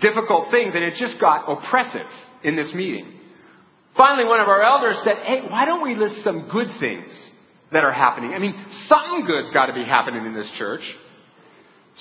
difficult 0.00 0.50
things 0.50 0.72
and 0.74 0.84
it 0.84 0.94
just 0.98 1.20
got 1.20 1.44
oppressive 1.48 2.06
in 2.44 2.56
this 2.56 2.72
meeting. 2.72 3.12
Finally, 3.96 4.28
one 4.28 4.40
of 4.40 4.48
our 4.48 4.62
elders 4.62 4.96
said, 5.04 5.16
hey, 5.24 5.42
why 5.48 5.64
don't 5.64 5.82
we 5.82 5.96
list 5.96 6.22
some 6.22 6.48
good 6.52 6.68
things 6.80 7.10
that 7.72 7.82
are 7.84 7.92
happening? 7.92 8.32
I 8.32 8.38
mean, 8.38 8.54
something 8.88 9.26
good's 9.26 9.52
got 9.52 9.66
to 9.66 9.74
be 9.74 9.84
happening 9.84 10.24
in 10.24 10.34
this 10.34 10.50
church. 10.58 10.82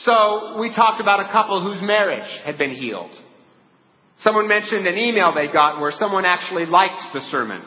So 0.04 0.58
we 0.60 0.76
talked 0.76 1.02
about 1.02 1.22
a 1.22 1.32
couple 1.32 1.62
whose 1.62 1.82
marriage 1.82 2.30
had 2.46 2.58
been 2.58 2.72
healed. 2.72 3.12
Someone 4.24 4.48
mentioned 4.48 4.88
an 4.88 4.98
email 4.98 5.34
they 5.34 5.52
got 5.52 5.80
where 5.80 5.94
someone 6.00 6.26
actually 6.26 6.66
liked 6.66 7.14
the 7.14 7.22
sermon. 7.32 7.62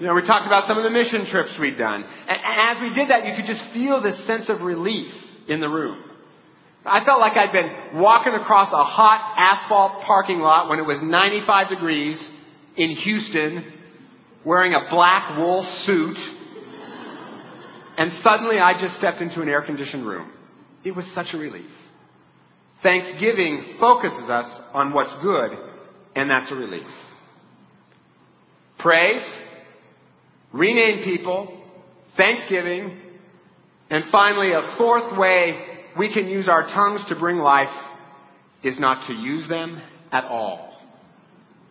You 0.00 0.06
know, 0.08 0.14
we 0.14 0.26
talked 0.26 0.46
about 0.46 0.66
some 0.66 0.76
of 0.78 0.84
the 0.84 0.90
mission 0.90 1.26
trips 1.30 1.50
we'd 1.60 1.78
done. 1.78 2.02
And 2.02 2.38
as 2.76 2.82
we 2.82 2.92
did 2.94 3.10
that, 3.10 3.24
you 3.24 3.34
could 3.36 3.46
just 3.46 3.72
feel 3.72 4.02
this 4.02 4.26
sense 4.26 4.48
of 4.48 4.62
relief 4.62 5.12
in 5.48 5.60
the 5.60 5.68
room. 5.68 6.02
I 6.84 7.04
felt 7.04 7.20
like 7.20 7.36
I'd 7.36 7.52
been 7.52 8.00
walking 8.00 8.32
across 8.32 8.72
a 8.72 8.82
hot 8.82 9.34
asphalt 9.38 10.02
parking 10.04 10.40
lot 10.40 10.68
when 10.68 10.80
it 10.80 10.82
was 10.82 10.98
95 11.00 11.68
degrees 11.68 12.20
in 12.76 12.90
Houston, 12.96 13.72
wearing 14.44 14.74
a 14.74 14.88
black 14.90 15.38
wool 15.38 15.62
suit, 15.86 16.16
and 17.96 18.10
suddenly 18.24 18.58
I 18.58 18.72
just 18.80 18.96
stepped 18.96 19.20
into 19.20 19.42
an 19.42 19.48
air 19.48 19.62
conditioned 19.62 20.04
room. 20.04 20.32
It 20.84 20.96
was 20.96 21.04
such 21.14 21.28
a 21.32 21.36
relief. 21.36 21.70
Thanksgiving 22.82 23.76
focuses 23.78 24.28
us 24.28 24.60
on 24.72 24.92
what's 24.92 25.12
good, 25.22 25.52
and 26.16 26.30
that's 26.30 26.50
a 26.50 26.54
relief. 26.54 26.86
Praise, 28.78 29.22
rename 30.52 31.04
people, 31.04 31.62
thanksgiving, 32.16 32.98
and 33.90 34.04
finally, 34.10 34.52
a 34.52 34.74
fourth 34.78 35.16
way 35.18 35.66
we 35.98 36.12
can 36.12 36.26
use 36.26 36.48
our 36.48 36.62
tongues 36.62 37.02
to 37.08 37.14
bring 37.14 37.38
life 37.38 37.68
is 38.64 38.78
not 38.78 39.06
to 39.06 39.12
use 39.12 39.48
them 39.48 39.80
at 40.10 40.24
all. 40.24 40.72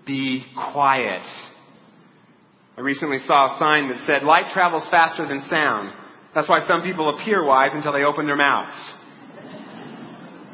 Be 0.05 0.45
quiet. 0.71 1.23
I 2.77 2.81
recently 2.81 3.19
saw 3.27 3.55
a 3.55 3.59
sign 3.59 3.89
that 3.89 4.03
said, 4.05 4.23
light 4.23 4.53
travels 4.53 4.87
faster 4.89 5.27
than 5.27 5.45
sound. 5.49 5.91
That's 6.33 6.47
why 6.47 6.65
some 6.67 6.83
people 6.83 7.17
appear 7.19 7.43
wise 7.43 7.71
until 7.73 7.91
they 7.91 8.03
open 8.03 8.25
their 8.25 8.37
mouths. 8.37 8.77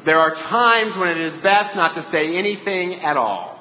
There 0.04 0.18
are 0.18 0.34
times 0.34 0.96
when 0.96 1.08
it 1.08 1.18
is 1.18 1.42
best 1.42 1.74
not 1.74 1.94
to 1.94 2.08
say 2.12 2.36
anything 2.36 3.00
at 3.02 3.16
all. 3.16 3.56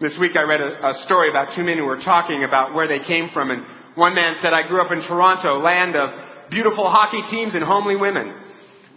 This 0.00 0.12
week 0.18 0.36
I 0.36 0.42
read 0.42 0.60
a, 0.60 0.90
a, 0.90 1.04
story 1.06 1.30
about 1.30 1.54
two 1.56 1.62
men 1.62 1.78
who 1.78 1.84
were 1.84 2.02
talking 2.02 2.44
about 2.44 2.74
where 2.74 2.88
they 2.88 2.98
came 3.06 3.30
from 3.32 3.50
and 3.50 3.62
one 3.94 4.14
man 4.14 4.36
said, 4.42 4.52
I 4.52 4.66
grew 4.66 4.84
up 4.84 4.90
in 4.90 5.00
Toronto, 5.02 5.60
land 5.60 5.96
of 5.96 6.50
beautiful 6.50 6.90
hockey 6.90 7.22
teams 7.30 7.54
and 7.54 7.62
homely 7.62 7.96
women. 7.96 8.34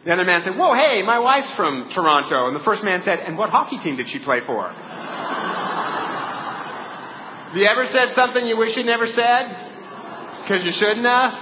The 0.05 0.13
other 0.13 0.23
man 0.23 0.41
said, 0.43 0.57
whoa, 0.57 0.73
hey, 0.73 1.01
my 1.03 1.19
wife's 1.19 1.51
from 1.55 1.89
Toronto. 1.93 2.47
And 2.47 2.55
the 2.55 2.63
first 2.63 2.83
man 2.83 3.01
said, 3.05 3.19
and 3.19 3.37
what 3.37 3.49
hockey 3.49 3.77
team 3.83 3.97
did 3.97 4.09
she 4.09 4.19
play 4.19 4.39
for? 4.45 4.67
have 4.67 4.75
you 7.57 7.65
ever 7.65 7.85
said 7.91 8.13
something 8.15 8.45
you 8.45 8.57
wish 8.57 8.75
you 8.75 8.83
never 8.83 9.07
said? 9.07 9.71
Because 10.41 10.63
you 10.63 10.71
shouldn't 10.77 11.05
have? 11.05 11.33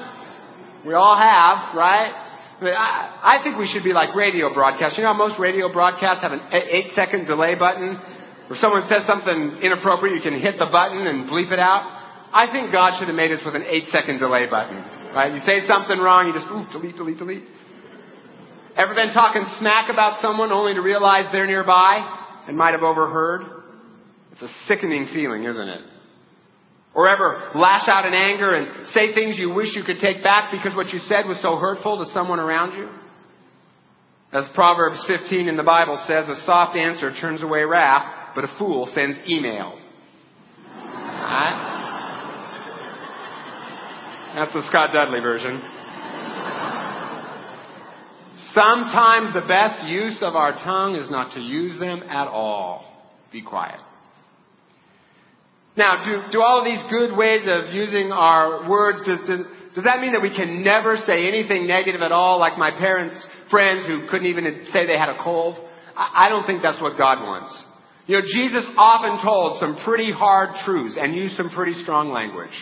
We 0.85 0.93
all 0.93 1.17
have, 1.17 1.75
right? 1.75 2.22
I, 2.71 3.39
I 3.39 3.43
think 3.43 3.57
we 3.57 3.67
should 3.73 3.83
be 3.83 3.91
like 3.91 4.15
radio 4.15 4.53
broadcasts. 4.53 4.97
You 4.97 5.03
know 5.03 5.13
how 5.13 5.19
most 5.19 5.39
radio 5.39 5.71
broadcasts 5.71 6.21
have 6.21 6.31
an 6.31 6.41
eight 6.51 6.91
second 6.95 7.25
delay 7.25 7.55
button? 7.55 7.99
Where 8.47 8.59
someone 8.59 8.87
says 8.89 9.03
something 9.07 9.59
inappropriate, 9.61 10.15
you 10.15 10.21
can 10.21 10.39
hit 10.39 10.59
the 10.59 10.67
button 10.67 11.07
and 11.07 11.29
bleep 11.29 11.51
it 11.51 11.59
out? 11.59 11.83
I 12.33 12.51
think 12.51 12.71
God 12.71 12.99
should 12.99 13.07
have 13.07 13.15
made 13.15 13.31
us 13.31 13.39
with 13.45 13.55
an 13.55 13.63
eight 13.67 13.85
second 13.91 14.19
delay 14.19 14.47
button. 14.47 14.77
Right? 15.13 15.33
You 15.33 15.41
say 15.45 15.67
something 15.67 15.99
wrong, 15.99 16.27
you 16.27 16.33
just, 16.33 16.47
ooh, 16.49 16.65
delete, 16.71 16.97
delete, 16.97 17.17
delete. 17.17 17.43
Ever 18.75 18.95
been 18.95 19.13
talking 19.13 19.45
smack 19.59 19.89
about 19.89 20.21
someone 20.21 20.51
only 20.51 20.73
to 20.73 20.81
realize 20.81 21.25
they're 21.31 21.45
nearby 21.45 22.01
and 22.47 22.57
might 22.57 22.71
have 22.71 22.81
overheard? 22.81 23.43
It's 24.31 24.41
a 24.41 24.49
sickening 24.67 25.09
feeling, 25.13 25.43
isn't 25.43 25.69
it? 25.69 25.81
Or 26.95 27.09
ever 27.09 27.49
lash 27.55 27.87
out 27.87 28.05
in 28.05 28.13
anger 28.13 28.53
and 28.53 28.87
say 28.93 29.13
things 29.15 29.37
you 29.37 29.51
wish 29.51 29.75
you 29.75 29.83
could 29.83 29.99
take 29.99 30.23
back 30.23 30.51
because 30.51 30.75
what 30.75 30.89
you 30.93 30.99
said 31.07 31.25
was 31.25 31.37
so 31.41 31.55
hurtful 31.55 32.05
to 32.05 32.11
someone 32.13 32.39
around 32.39 32.77
you? 32.77 32.89
As 34.31 34.45
Proverbs 34.53 34.99
15 35.07 35.47
in 35.47 35.57
the 35.57 35.63
Bible 35.63 36.03
says, 36.07 36.27
a 36.27 36.43
soft 36.45 36.75
answer 36.75 37.13
turns 37.19 37.41
away 37.43 37.63
wrath, 37.63 38.33
but 38.35 38.43
a 38.43 38.55
fool 38.57 38.89
sends 38.93 39.17
email. 39.27 39.77
Right? 40.75 41.69
That's 44.35 44.53
the 44.53 44.67
Scott 44.69 44.91
Dudley 44.93 45.19
version. 45.19 45.61
Sometimes 48.53 49.33
the 49.33 49.45
best 49.47 49.87
use 49.87 50.17
of 50.21 50.35
our 50.35 50.53
tongue 50.63 50.95
is 50.95 51.09
not 51.09 51.33
to 51.33 51.39
use 51.39 51.79
them 51.79 52.03
at 52.03 52.27
all. 52.27 52.85
Be 53.31 53.41
quiet. 53.41 53.79
Now, 55.75 56.05
do, 56.05 56.31
do 56.31 56.41
all 56.41 56.59
of 56.59 56.65
these 56.65 56.83
good 56.89 57.17
ways 57.17 57.47
of 57.49 57.73
using 57.73 58.11
our 58.11 58.69
words, 58.69 58.99
does, 59.05 59.19
does, 59.27 59.45
does 59.75 59.83
that 59.85 59.99
mean 59.99 60.13
that 60.13 60.21
we 60.21 60.29
can 60.29 60.63
never 60.63 60.97
say 61.07 61.27
anything 61.27 61.67
negative 61.67 62.01
at 62.01 62.11
all, 62.11 62.39
like 62.39 62.57
my 62.57 62.69
parents' 62.71 63.15
friends 63.49 63.85
who 63.87 64.07
couldn't 64.09 64.27
even 64.27 64.67
say 64.71 64.85
they 64.85 64.97
had 64.97 65.09
a 65.09 65.17
cold? 65.23 65.57
I, 65.97 66.25
I 66.25 66.29
don't 66.29 66.45
think 66.45 66.61
that's 66.61 66.81
what 66.81 66.97
God 66.97 67.23
wants. 67.23 67.51
You 68.05 68.19
know, 68.19 68.25
Jesus 68.25 68.65
often 68.77 69.23
told 69.23 69.59
some 69.59 69.77
pretty 69.83 70.11
hard 70.11 70.49
truths 70.65 70.95
and 70.99 71.15
used 71.15 71.37
some 71.37 71.49
pretty 71.49 71.81
strong 71.83 72.11
language. 72.11 72.53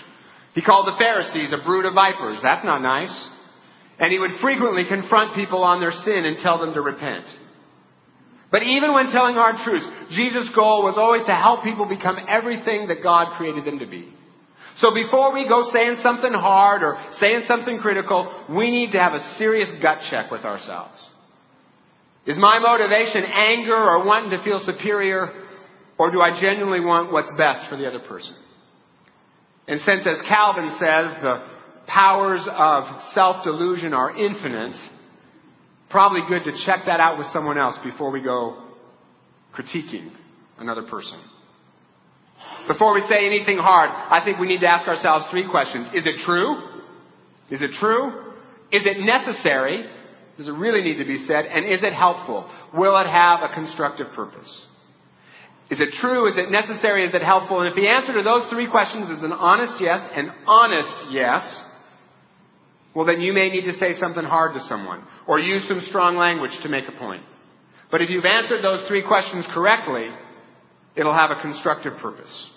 He 0.54 0.62
called 0.62 0.88
the 0.88 0.98
Pharisees 1.00 1.52
a 1.52 1.66
brood 1.66 1.86
of 1.86 1.94
vipers. 1.94 2.40
That's 2.44 2.64
not 2.64 2.82
nice. 2.82 3.14
And 4.00 4.12
he 4.12 4.20
would 4.20 4.40
frequently 4.42 4.84
confront 4.88 5.36
people 5.36 5.64
on 5.64 5.80
their 5.80 5.92
sin 6.06 6.26
and 6.26 6.38
tell 6.44 6.60
them 6.60 6.74
to 6.74 6.82
repent. 6.82 7.26
But 8.52 8.64
even 8.64 8.94
when 8.94 9.12
telling 9.12 9.36
hard 9.36 9.56
truths, 9.64 9.86
Jesus' 10.12 10.50
goal 10.54 10.84
was 10.84 10.96
always 10.98 11.26
to 11.26 11.34
help 11.34 11.64
people 11.64 11.86
become 11.86 12.18
everything 12.28 12.88
that 12.90 13.02
God 13.02 13.38
created 13.38 13.64
them 13.64 13.80
to 13.80 13.88
be. 13.88 14.14
So 14.80 14.94
before 14.94 15.34
we 15.34 15.48
go 15.48 15.72
saying 15.72 15.98
something 16.04 16.34
hard 16.34 16.84
or 16.84 17.02
saying 17.20 17.44
something 17.48 17.80
critical, 17.80 18.46
we 18.50 18.70
need 18.70 18.92
to 18.92 19.00
have 19.00 19.14
a 19.14 19.36
serious 19.38 19.70
gut 19.82 20.00
check 20.10 20.32
with 20.32 20.44
ourselves. 20.44 21.00
Is 22.26 22.38
my 22.38 22.60
motivation 22.60 23.24
anger 23.26 23.76
or 23.76 24.06
wanting 24.06 24.32
to 24.32 24.44
feel 24.44 24.62
superior, 24.66 25.34
or 25.98 26.12
do 26.12 26.22
I 26.22 26.40
genuinely 26.40 26.82
want 26.82 27.12
what's 27.12 27.32
best 27.38 27.70
for 27.70 27.78
the 27.78 27.88
other 27.88 28.00
person? 28.00 28.36
And 29.68 29.80
since, 29.86 30.06
as 30.06 30.18
Calvin 30.28 30.76
says, 30.80 31.22
the 31.22 31.44
powers 31.88 32.42
of 32.50 32.84
self-delusion 33.14 33.94
are 33.94 34.16
infinite, 34.16 34.76
probably 35.92 36.22
good 36.28 36.44
to 36.44 36.66
check 36.66 36.86
that 36.88 37.00
out 37.00 37.18
with 37.18 37.28
someone 37.34 37.58
else 37.58 37.78
before 37.84 38.12
we 38.12 38.22
go 38.22 38.64
critiquing 39.54 40.12
another 40.58 40.84
person. 40.84 41.20
Before 42.68 42.94
we 42.94 43.02
say 43.10 43.26
anything 43.26 43.58
hard, 43.58 43.90
I 43.90 44.24
think 44.24 44.40
we 44.40 44.48
need 44.48 44.62
to 44.62 44.68
ask 44.68 44.88
ourselves 44.88 45.26
three 45.32 45.48
questions. 45.50 45.88
Is 45.94 46.06
it 46.06 46.16
true? 46.26 46.58
Is 47.50 47.62
it 47.62 47.72
true? 47.80 48.32
Is 48.72 48.84
it 48.86 49.00
necessary? 49.00 49.86
Does 50.38 50.48
it 50.48 50.54
really 50.54 50.82
need 50.82 50.98
to 50.98 51.06
be 51.06 51.26
said? 51.28 51.46
And 51.46 51.66
is 51.66 51.84
it 51.84 51.94
helpful? 51.94 52.50
Will 52.74 52.98
it 52.98 53.08
have 53.08 53.42
a 53.42 53.54
constructive 53.54 54.08
purpose? 54.16 54.50
Is 55.70 55.80
it 55.80 55.90
true? 56.00 56.30
Is 56.30 56.38
it 56.38 56.52
necessary? 56.52 57.06
Is 57.06 57.14
it 57.14 57.22
helpful? 57.22 57.62
And 57.62 57.70
if 57.70 57.76
the 57.76 57.88
answer 57.88 58.14
to 58.14 58.24
those 58.24 58.50
three 58.50 58.68
questions 58.68 59.10
is 59.10 59.24
an 59.24 59.32
honest 59.32 59.82
yes, 59.82 60.02
an 60.16 60.32
honest 60.48 61.12
yes, 61.12 61.44
well, 62.94 63.06
then 63.06 63.22
you 63.22 63.32
may 63.32 63.50
need 63.50 63.64
to 63.66 63.78
say 63.78 63.98
something 64.00 64.24
hard 64.24 64.54
to 64.54 64.66
someone 64.68 65.04
or 65.32 65.40
use 65.40 65.64
some 65.70 65.82
strong 65.88 66.18
language 66.18 66.52
to 66.62 66.68
make 66.68 66.84
a 66.90 67.00
point. 67.00 67.24
But 67.90 68.02
if 68.02 68.10
you've 68.10 68.26
answered 68.26 68.62
those 68.62 68.86
three 68.90 69.02
questions 69.02 69.46
correctly, 69.54 70.10
it'll 70.94 71.14
have 71.14 71.32
a 71.32 71.42
constructive 71.42 71.94
purpose. 72.00 72.50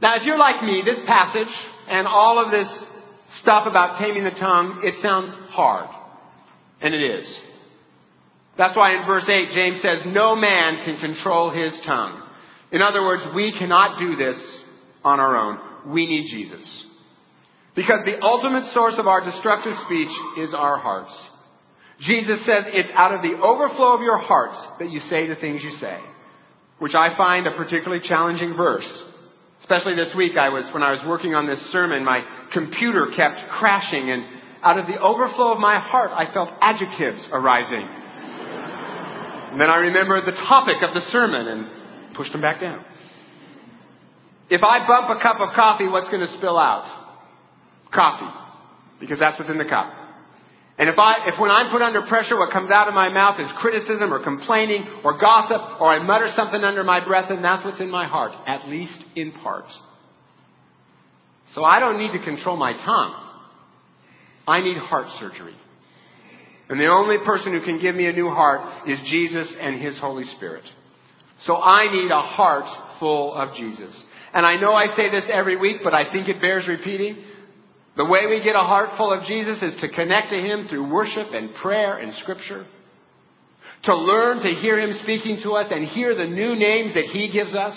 Now, 0.00 0.14
if 0.14 0.22
you're 0.22 0.38
like 0.38 0.62
me, 0.62 0.84
this 0.86 1.00
passage 1.04 1.52
and 1.88 2.06
all 2.06 2.38
of 2.38 2.52
this 2.52 2.68
stuff 3.42 3.66
about 3.66 3.98
taming 3.98 4.22
the 4.22 4.30
tongue, 4.38 4.82
it 4.84 5.02
sounds 5.02 5.34
hard. 5.50 5.88
And 6.80 6.94
it 6.94 7.02
is. 7.02 7.26
That's 8.56 8.76
why 8.76 9.00
in 9.00 9.06
verse 9.08 9.28
8, 9.28 9.48
James 9.52 9.82
says, 9.82 10.02
No 10.06 10.36
man 10.36 10.84
can 10.84 11.00
control 11.00 11.50
his 11.50 11.72
tongue. 11.84 12.22
In 12.70 12.82
other 12.82 13.02
words, 13.02 13.34
we 13.34 13.50
cannot 13.58 13.98
do 13.98 14.14
this 14.14 14.40
on 15.02 15.18
our 15.18 15.36
own. 15.36 15.92
We 15.92 16.06
need 16.06 16.30
Jesus. 16.30 16.84
Because 17.74 18.00
the 18.04 18.20
ultimate 18.22 18.72
source 18.74 18.94
of 18.98 19.06
our 19.06 19.24
destructive 19.24 19.74
speech 19.86 20.10
is 20.38 20.54
our 20.54 20.78
hearts. 20.78 21.16
Jesus 22.00 22.44
says 22.46 22.64
it's 22.68 22.88
out 22.94 23.14
of 23.14 23.22
the 23.22 23.38
overflow 23.38 23.94
of 23.94 24.00
your 24.00 24.18
hearts 24.18 24.56
that 24.78 24.90
you 24.90 25.00
say 25.00 25.28
the 25.28 25.36
things 25.36 25.60
you 25.62 25.76
say, 25.80 25.98
which 26.78 26.94
I 26.94 27.16
find 27.16 27.46
a 27.46 27.52
particularly 27.52 28.02
challenging 28.06 28.56
verse. 28.56 28.88
Especially 29.60 29.94
this 29.94 30.14
week, 30.16 30.36
I 30.36 30.48
was, 30.48 30.64
when 30.72 30.82
I 30.82 30.92
was 30.92 31.00
working 31.06 31.34
on 31.34 31.46
this 31.46 31.60
sermon, 31.70 32.04
my 32.04 32.24
computer 32.52 33.08
kept 33.14 33.50
crashing 33.50 34.10
and 34.10 34.24
out 34.62 34.78
of 34.78 34.86
the 34.86 35.00
overflow 35.00 35.52
of 35.52 35.58
my 35.58 35.78
heart, 35.78 36.10
I 36.12 36.32
felt 36.32 36.50
adjectives 36.60 37.26
arising. 37.32 37.88
And 39.52 39.60
then 39.60 39.70
I 39.70 39.76
remembered 39.76 40.26
the 40.26 40.32
topic 40.32 40.76
of 40.82 40.94
the 40.94 41.00
sermon 41.10 41.46
and 41.46 42.14
pushed 42.14 42.32
them 42.32 42.40
back 42.40 42.60
down. 42.60 42.84
If 44.48 44.62
I 44.62 44.86
bump 44.86 45.08
a 45.10 45.22
cup 45.22 45.40
of 45.40 45.54
coffee, 45.54 45.88
what's 45.88 46.08
going 46.08 46.26
to 46.26 46.36
spill 46.38 46.58
out? 46.58 46.99
Coffee. 47.92 48.36
Because 49.00 49.18
that's 49.18 49.38
what's 49.38 49.50
in 49.50 49.58
the 49.58 49.64
cup. 49.64 49.92
And 50.78 50.88
if 50.88 50.98
I, 50.98 51.28
if 51.28 51.38
when 51.38 51.50
I'm 51.50 51.70
put 51.70 51.82
under 51.82 52.02
pressure, 52.02 52.38
what 52.38 52.52
comes 52.52 52.70
out 52.70 52.88
of 52.88 52.94
my 52.94 53.10
mouth 53.10 53.38
is 53.38 53.48
criticism 53.60 54.14
or 54.14 54.24
complaining 54.24 54.86
or 55.04 55.18
gossip 55.18 55.60
or 55.80 55.92
I 55.92 56.02
mutter 56.02 56.32
something 56.34 56.62
under 56.64 56.82
my 56.84 57.04
breath, 57.04 57.26
then 57.28 57.42
that's 57.42 57.62
what's 57.64 57.80
in 57.80 57.90
my 57.90 58.06
heart, 58.06 58.32
at 58.46 58.66
least 58.66 58.98
in 59.14 59.32
part. 59.32 59.66
So 61.54 61.64
I 61.64 61.80
don't 61.80 61.98
need 61.98 62.12
to 62.12 62.24
control 62.24 62.56
my 62.56 62.72
tongue. 62.72 63.26
I 64.46 64.62
need 64.62 64.78
heart 64.78 65.08
surgery. 65.18 65.54
And 66.70 66.80
the 66.80 66.86
only 66.86 67.18
person 67.26 67.52
who 67.52 67.60
can 67.62 67.80
give 67.80 67.94
me 67.94 68.06
a 68.06 68.12
new 68.12 68.30
heart 68.30 68.88
is 68.88 68.98
Jesus 69.10 69.52
and 69.60 69.82
His 69.82 69.98
Holy 69.98 70.24
Spirit. 70.36 70.64
So 71.46 71.56
I 71.56 71.92
need 71.92 72.10
a 72.10 72.22
heart 72.22 72.64
full 73.00 73.34
of 73.34 73.54
Jesus. 73.56 73.94
And 74.32 74.46
I 74.46 74.56
know 74.56 74.72
I 74.72 74.94
say 74.96 75.10
this 75.10 75.24
every 75.30 75.56
week, 75.56 75.78
but 75.82 75.94
I 75.94 76.10
think 76.12 76.28
it 76.28 76.40
bears 76.40 76.68
repeating. 76.68 77.16
The 77.96 78.04
way 78.04 78.26
we 78.28 78.42
get 78.42 78.54
a 78.54 78.60
heart 78.60 78.90
full 78.96 79.12
of 79.12 79.26
Jesus 79.26 79.60
is 79.62 79.80
to 79.80 79.88
connect 79.88 80.30
to 80.30 80.36
Him 80.36 80.68
through 80.68 80.92
worship 80.92 81.28
and 81.32 81.54
prayer 81.56 81.98
and 81.98 82.14
Scripture. 82.22 82.66
To 83.84 83.96
learn 83.96 84.38
to 84.42 84.60
hear 84.60 84.78
Him 84.78 84.98
speaking 85.02 85.40
to 85.42 85.52
us 85.52 85.66
and 85.70 85.86
hear 85.88 86.14
the 86.14 86.26
new 86.26 86.54
names 86.54 86.94
that 86.94 87.04
He 87.04 87.30
gives 87.32 87.54
us, 87.54 87.76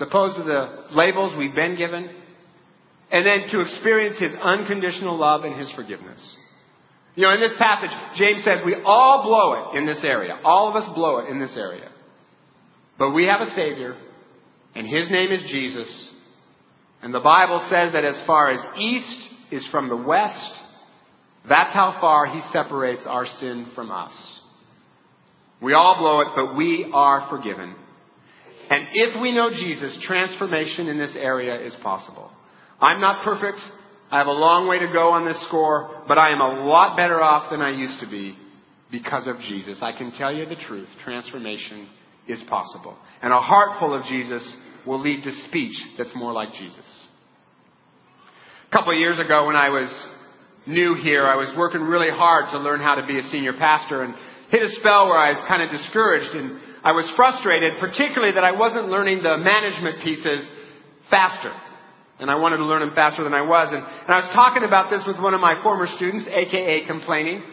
opposed 0.00 0.36
to 0.38 0.42
the 0.42 0.96
labels 0.96 1.34
we've 1.38 1.54
been 1.54 1.76
given. 1.76 2.10
And 3.12 3.24
then 3.24 3.48
to 3.52 3.60
experience 3.60 4.18
His 4.18 4.32
unconditional 4.42 5.16
love 5.16 5.44
and 5.44 5.58
His 5.58 5.70
forgiveness. 5.72 6.20
You 7.14 7.22
know, 7.22 7.32
in 7.32 7.40
this 7.40 7.52
passage, 7.58 7.90
James 8.16 8.44
says 8.44 8.60
we 8.66 8.74
all 8.84 9.22
blow 9.22 9.72
it 9.72 9.78
in 9.78 9.86
this 9.86 10.00
area. 10.02 10.36
All 10.42 10.68
of 10.68 10.74
us 10.74 10.94
blow 10.96 11.18
it 11.18 11.30
in 11.30 11.38
this 11.38 11.54
area. 11.56 11.88
But 12.98 13.10
we 13.10 13.26
have 13.26 13.40
a 13.40 13.50
Savior, 13.54 13.96
and 14.74 14.86
His 14.86 15.08
name 15.10 15.30
is 15.30 15.48
Jesus. 15.48 16.10
And 17.02 17.14
the 17.14 17.20
Bible 17.20 17.64
says 17.70 17.92
that 17.92 18.04
as 18.04 18.20
far 18.26 18.50
as 18.50 18.60
east 18.78 19.28
is 19.54 19.66
from 19.70 19.88
the 19.88 19.96
west. 19.96 20.50
That's 21.48 21.72
how 21.72 21.98
far 22.00 22.26
he 22.26 22.40
separates 22.52 23.02
our 23.06 23.26
sin 23.40 23.70
from 23.74 23.90
us. 23.90 24.12
We 25.60 25.74
all 25.74 25.96
blow 25.98 26.20
it, 26.20 26.28
but 26.34 26.56
we 26.56 26.90
are 26.92 27.26
forgiven. 27.30 27.74
And 28.70 28.86
if 28.92 29.20
we 29.20 29.32
know 29.32 29.50
Jesus, 29.50 29.96
transformation 30.06 30.88
in 30.88 30.98
this 30.98 31.14
area 31.16 31.60
is 31.60 31.74
possible. 31.82 32.30
I'm 32.80 33.00
not 33.00 33.24
perfect. 33.24 33.58
I 34.10 34.18
have 34.18 34.26
a 34.26 34.32
long 34.32 34.68
way 34.68 34.78
to 34.78 34.92
go 34.92 35.10
on 35.10 35.26
this 35.26 35.42
score, 35.48 36.04
but 36.08 36.18
I 36.18 36.30
am 36.30 36.40
a 36.40 36.64
lot 36.64 36.96
better 36.96 37.22
off 37.22 37.50
than 37.50 37.60
I 37.60 37.70
used 37.70 38.00
to 38.00 38.08
be 38.08 38.36
because 38.90 39.26
of 39.26 39.38
Jesus. 39.40 39.78
I 39.82 39.92
can 39.92 40.12
tell 40.12 40.34
you 40.34 40.46
the 40.46 40.56
truth. 40.66 40.88
Transformation 41.04 41.88
is 42.28 42.42
possible. 42.48 42.96
And 43.22 43.32
a 43.32 43.40
heart 43.40 43.78
full 43.80 43.94
of 43.94 44.04
Jesus 44.04 44.42
will 44.86 45.00
lead 45.00 45.24
to 45.24 45.32
speech 45.48 45.76
that's 45.98 46.14
more 46.14 46.32
like 46.32 46.52
Jesus. 46.52 47.03
A 48.74 48.76
couple 48.76 48.90
of 48.90 48.98
years 48.98 49.20
ago 49.22 49.46
when 49.46 49.54
I 49.54 49.68
was 49.68 49.86
new 50.66 50.98
here, 50.98 51.24
I 51.30 51.38
was 51.38 51.46
working 51.56 51.80
really 51.82 52.10
hard 52.10 52.50
to 52.50 52.58
learn 52.58 52.80
how 52.82 52.96
to 52.96 53.06
be 53.06 53.20
a 53.20 53.22
senior 53.30 53.52
pastor 53.52 54.02
and 54.02 54.16
hit 54.50 54.66
a 54.66 54.70
spell 54.82 55.06
where 55.06 55.14
I 55.14 55.30
was 55.30 55.38
kind 55.46 55.62
of 55.62 55.70
discouraged 55.70 56.34
and 56.34 56.58
I 56.82 56.90
was 56.90 57.06
frustrated, 57.14 57.78
particularly 57.78 58.34
that 58.34 58.42
I 58.42 58.50
wasn't 58.50 58.90
learning 58.90 59.22
the 59.22 59.38
management 59.38 60.02
pieces 60.02 60.42
faster. 61.08 61.54
And 62.18 62.26
I 62.26 62.34
wanted 62.34 62.56
to 62.56 62.66
learn 62.66 62.80
them 62.80 62.98
faster 62.98 63.22
than 63.22 63.32
I 63.32 63.46
was. 63.46 63.70
And, 63.70 63.78
and 63.78 64.10
I 64.10 64.26
was 64.26 64.34
talking 64.34 64.66
about 64.66 64.90
this 64.90 65.06
with 65.06 65.22
one 65.22 65.34
of 65.34 65.40
my 65.40 65.62
former 65.62 65.86
students, 65.94 66.26
aka 66.26 66.84
complaining. 66.90 67.46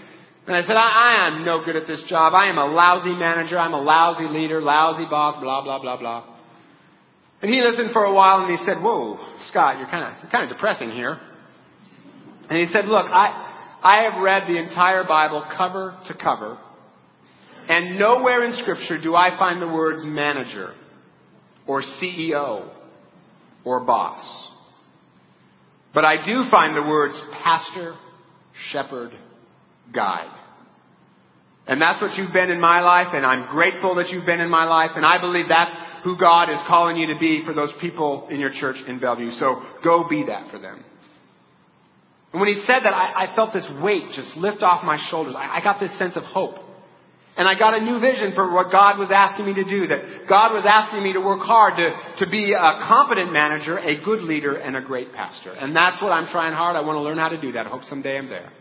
And 0.48 0.56
I 0.58 0.66
said, 0.66 0.74
I, 0.74 0.90
I 0.90 1.28
am 1.30 1.46
no 1.46 1.62
good 1.64 1.76
at 1.76 1.86
this 1.86 2.02
job. 2.10 2.34
I 2.34 2.50
am 2.50 2.58
a 2.58 2.66
lousy 2.66 3.14
manager. 3.14 3.60
I'm 3.62 3.78
a 3.78 3.82
lousy 3.82 4.26
leader, 4.26 4.60
lousy 4.60 5.06
boss, 5.06 5.38
blah, 5.38 5.62
blah, 5.62 5.78
blah, 5.78 5.98
blah. 6.02 6.41
And 7.42 7.52
he 7.52 7.60
listened 7.62 7.92
for 7.92 8.04
a 8.04 8.14
while 8.14 8.46
and 8.46 8.58
he 8.58 8.66
said, 8.66 8.82
Whoa, 8.82 9.18
Scott, 9.50 9.80
you're 9.80 9.90
kind 9.90 10.06
of, 10.06 10.22
you're 10.22 10.32
kind 10.32 10.50
of 10.50 10.56
depressing 10.56 10.92
here. 10.92 11.20
And 12.50 12.60
he 12.60 12.72
said, 12.72 12.86
Look, 12.86 13.06
I, 13.08 13.80
I 13.84 14.04
have 14.04 14.22
read 14.22 14.44
the 14.48 14.58
entire 14.58 15.04
Bible 15.04 15.44
cover 15.58 15.98
to 16.08 16.14
cover, 16.14 16.60
and 17.68 17.98
nowhere 17.98 18.44
in 18.44 18.58
Scripture 18.62 19.02
do 19.02 19.16
I 19.16 19.38
find 19.40 19.62
the 19.62 19.68
words 19.68 20.04
manager 20.06 20.74
or 21.66 21.82
CEO 21.82 22.70
or 23.64 23.80
boss. 23.80 24.24
But 25.94 26.06
I 26.06 26.24
do 26.24 26.50
find 26.50 26.76
the 26.76 26.84
words 26.84 27.16
pastor, 27.44 27.96
shepherd, 28.72 29.12
guide. 29.94 30.32
And 31.68 31.82
that's 31.82 32.02
what 32.02 32.18
you've 32.18 32.34
been 32.34 32.50
in 32.50 32.60
my 32.60 32.82
life, 32.82 33.08
and 33.14 33.26
I'm 33.26 33.52
grateful 33.52 33.96
that 33.96 34.10
you've 34.10 34.26
been 34.26 34.40
in 34.40 34.50
my 34.50 34.66
life, 34.66 34.92
and 34.96 35.06
I 35.06 35.20
believe 35.20 35.48
that's 35.48 35.72
who 36.04 36.18
God 36.18 36.50
is 36.50 36.60
calling 36.68 36.98
you 36.98 37.14
to 37.14 37.20
be 37.20 37.44
for 37.46 37.54
those 37.54 37.72
people 37.80 38.28
in 38.30 38.40
your 38.40 38.52
church 38.52 38.78
in 38.88 39.00
Bellevue. 39.00 39.32
So 39.40 39.62
go 39.84 40.08
be 40.10 40.26
that 40.28 40.52
for 40.52 40.60
them. 40.60 40.84
And 42.32 42.40
when 42.40 42.50
he 42.50 42.64
said 42.66 42.82
that, 42.84 42.94
I, 42.94 43.26
I 43.26 43.36
felt 43.36 43.54
this 43.54 43.68
weight 43.82 44.04
just 44.16 44.36
lift 44.38 44.64
off 44.64 44.84
my 44.84 44.98
shoulders. 45.10 45.36
I, 45.38 45.58
I 45.58 45.64
got 45.64 45.80
this 45.80 45.96
sense 45.98 46.16
of 46.16 46.24
hope. 46.24 46.56
And 47.38 47.48
I 47.48 47.58
got 47.58 47.74
a 47.74 47.82
new 47.82 48.00
vision 48.00 48.34
for 48.36 48.52
what 48.54 48.72
God 48.72 49.00
was 49.00 49.10
asking 49.10 49.46
me 49.46 49.54
to 49.56 49.64
do. 49.64 49.88
That 49.88 50.28
God 50.28 50.54
was 50.54 50.64
asking 50.68 51.02
me 51.02 51.14
to 51.14 51.20
work 51.20 51.40
hard 51.42 51.76
to, 51.78 52.26
to 52.26 52.30
be 52.30 52.52
a 52.52 52.86
competent 52.88 53.32
manager, 53.32 53.78
a 53.78 54.04
good 54.04 54.22
leader, 54.22 54.56
and 54.56 54.76
a 54.76 54.82
great 54.82 55.14
pastor. 55.14 55.52
And 55.54 55.74
that's 55.76 56.02
what 56.02 56.12
I'm 56.12 56.28
trying 56.28 56.54
hard. 56.54 56.76
I 56.76 56.82
want 56.82 56.98
to 56.98 57.02
learn 57.02 57.18
how 57.18 57.30
to 57.30 57.40
do 57.40 57.54
that. 57.54 57.68
I 57.68 57.70
hope 57.70 57.84
someday 57.90 58.18
I'm 58.18 58.28
there. 58.28 58.52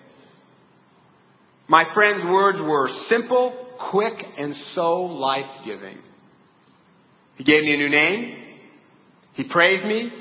My 1.69 1.85
friend's 1.95 2.25
words 2.25 2.59
were 2.61 2.89
simple, 3.09 3.67
quick, 3.91 4.15
and 4.39 4.55
so 4.75 5.03
life-giving. 5.03 5.99
He 7.41 7.45
gave 7.45 7.63
me 7.63 7.73
a 7.73 7.79
new 7.79 7.89
name. 7.89 8.37
He 9.33 9.45
praised 9.45 9.87
me. 9.87 10.13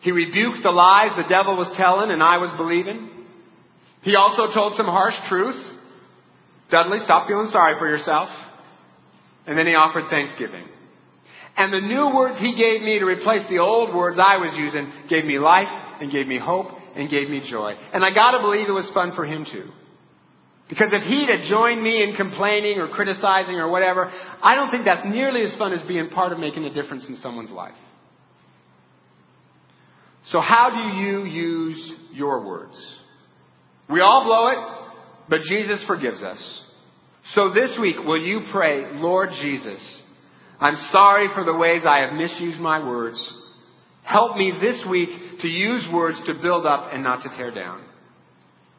He 0.00 0.10
rebuked 0.10 0.62
the 0.62 0.70
lies 0.70 1.10
the 1.14 1.28
devil 1.28 1.54
was 1.54 1.70
telling 1.76 2.10
and 2.10 2.22
I 2.22 2.38
was 2.38 2.50
believing. 2.56 3.10
He 4.00 4.16
also 4.16 4.50
told 4.54 4.72
some 4.78 4.86
harsh 4.86 5.16
truth. 5.28 5.62
Dudley, 6.70 7.00
stop 7.04 7.28
feeling 7.28 7.50
sorry 7.52 7.78
for 7.78 7.86
yourself. 7.86 8.30
And 9.46 9.58
then 9.58 9.66
he 9.66 9.74
offered 9.74 10.08
thanksgiving. 10.08 10.64
And 11.58 11.74
the 11.74 11.80
new 11.82 12.14
words 12.16 12.38
he 12.38 12.56
gave 12.56 12.80
me 12.80 12.98
to 13.00 13.04
replace 13.04 13.46
the 13.50 13.58
old 13.58 13.94
words 13.94 14.18
I 14.18 14.38
was 14.38 14.54
using 14.56 14.90
gave 15.10 15.26
me 15.26 15.38
life 15.38 15.68
and 16.00 16.10
gave 16.10 16.26
me 16.26 16.38
hope 16.38 16.68
and 16.96 17.10
gave 17.10 17.28
me 17.28 17.46
joy. 17.50 17.74
And 17.92 18.02
I 18.02 18.14
gotta 18.14 18.38
believe 18.38 18.66
it 18.66 18.72
was 18.72 18.90
fun 18.94 19.12
for 19.14 19.26
him 19.26 19.44
too. 19.44 19.68
Because 20.70 20.90
if 20.92 21.02
he'd 21.02 21.28
have 21.28 21.48
joined 21.50 21.82
me 21.82 22.02
in 22.02 22.14
complaining 22.14 22.78
or 22.78 22.88
criticizing 22.88 23.56
or 23.56 23.68
whatever, 23.68 24.10
I 24.40 24.54
don't 24.54 24.70
think 24.70 24.84
that's 24.84 25.04
nearly 25.04 25.42
as 25.42 25.56
fun 25.58 25.72
as 25.72 25.86
being 25.86 26.08
part 26.10 26.32
of 26.32 26.38
making 26.38 26.64
a 26.64 26.72
difference 26.72 27.04
in 27.08 27.16
someone's 27.16 27.50
life. 27.50 27.74
So 30.30 30.40
how 30.40 30.70
do 30.70 31.02
you 31.02 31.24
use 31.24 31.92
your 32.12 32.46
words? 32.46 32.76
We 33.90 34.00
all 34.00 34.24
blow 34.24 34.46
it, 34.46 34.88
but 35.28 35.40
Jesus 35.48 35.82
forgives 35.88 36.22
us. 36.22 36.62
So 37.34 37.52
this 37.52 37.76
week, 37.80 37.96
will 38.04 38.20
you 38.20 38.42
pray, 38.52 38.92
Lord 38.94 39.30
Jesus, 39.42 39.80
I'm 40.60 40.76
sorry 40.92 41.28
for 41.34 41.44
the 41.44 41.54
ways 41.54 41.82
I 41.84 42.00
have 42.00 42.12
misused 42.12 42.60
my 42.60 42.84
words. 42.86 43.18
Help 44.04 44.36
me 44.36 44.52
this 44.60 44.84
week 44.88 45.08
to 45.40 45.48
use 45.48 45.84
words 45.92 46.18
to 46.26 46.34
build 46.34 46.64
up 46.64 46.90
and 46.92 47.02
not 47.02 47.24
to 47.24 47.28
tear 47.36 47.50
down. 47.50 47.82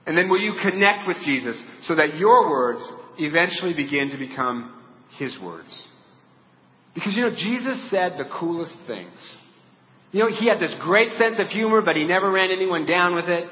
And 0.05 0.17
then 0.17 0.29
will 0.29 0.39
you 0.39 0.53
connect 0.61 1.07
with 1.07 1.17
Jesus 1.23 1.55
so 1.87 1.95
that 1.95 2.17
your 2.17 2.49
words 2.49 2.81
eventually 3.17 3.73
begin 3.73 4.09
to 4.09 4.17
become 4.17 4.73
His 5.17 5.37
words? 5.39 5.69
Because 6.93 7.15
you 7.15 7.21
know, 7.21 7.35
Jesus 7.35 7.89
said 7.89 8.13
the 8.17 8.29
coolest 8.39 8.75
things. 8.87 9.37
You 10.11 10.19
know, 10.19 10.29
he 10.29 10.47
had 10.47 10.59
this 10.59 10.73
great 10.81 11.17
sense 11.17 11.35
of 11.39 11.47
humor, 11.47 11.81
but 11.81 11.95
he 11.95 12.05
never 12.05 12.29
ran 12.31 12.51
anyone 12.51 12.85
down 12.85 13.15
with 13.15 13.25
it. 13.25 13.49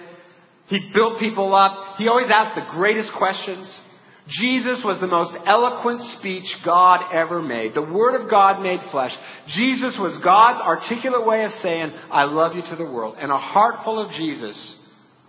He 0.67 0.91
built 0.93 1.19
people 1.19 1.55
up. 1.55 1.95
He 1.97 2.07
always 2.07 2.29
asked 2.33 2.55
the 2.55 2.71
greatest 2.71 3.09
questions. 3.17 3.71
Jesus 4.27 4.81
was 4.83 4.99
the 4.99 5.07
most 5.07 5.33
eloquent 5.47 6.01
speech 6.19 6.45
God 6.63 7.12
ever 7.13 7.41
made. 7.41 7.73
The 7.73 7.81
Word 7.81 8.21
of 8.21 8.29
God 8.29 8.62
made 8.62 8.79
flesh. 8.91 9.12
Jesus 9.47 9.95
was 9.97 10.19
God's 10.23 10.62
articulate 10.62 11.25
way 11.25 11.45
of 11.45 11.51
saying, 11.63 11.91
I 12.12 12.25
love 12.25 12.55
you 12.55 12.62
to 12.62 12.75
the 12.75 12.85
world. 12.85 13.15
And 13.19 13.31
a 13.31 13.38
heart 13.38 13.83
full 13.83 14.03
of 14.03 14.12
Jesus 14.12 14.75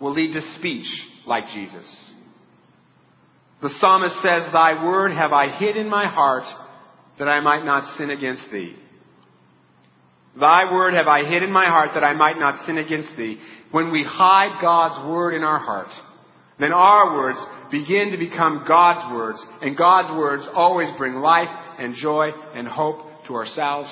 will 0.00 0.12
lead 0.12 0.34
to 0.34 0.42
speech 0.58 0.86
like 1.30 1.46
Jesus. 1.54 1.86
The 3.62 3.70
psalmist 3.80 4.16
says, 4.16 4.52
Thy 4.52 4.84
word 4.84 5.12
have 5.12 5.32
I 5.32 5.56
hid 5.58 5.76
in 5.76 5.88
my 5.88 6.06
heart 6.06 6.44
that 7.18 7.28
I 7.28 7.40
might 7.40 7.64
not 7.64 7.96
sin 7.96 8.10
against 8.10 8.50
thee. 8.52 8.74
Thy 10.38 10.70
word 10.72 10.94
have 10.94 11.06
I 11.06 11.24
hid 11.24 11.42
in 11.42 11.52
my 11.52 11.66
heart 11.66 11.90
that 11.94 12.04
I 12.04 12.14
might 12.14 12.38
not 12.38 12.66
sin 12.66 12.78
against 12.78 13.16
thee. 13.16 13.40
When 13.70 13.92
we 13.92 14.04
hide 14.04 14.60
God's 14.60 15.08
word 15.08 15.34
in 15.34 15.42
our 15.42 15.58
heart, 15.58 15.90
then 16.58 16.72
our 16.72 17.16
words 17.16 17.38
begin 17.70 18.10
to 18.10 18.16
become 18.16 18.64
God's 18.66 19.14
words, 19.14 19.38
and 19.62 19.76
God's 19.76 20.16
words 20.18 20.42
always 20.52 20.88
bring 20.98 21.14
life 21.14 21.48
and 21.78 21.94
joy 21.94 22.30
and 22.54 22.66
hope 22.66 23.26
to 23.28 23.34
ourselves 23.34 23.88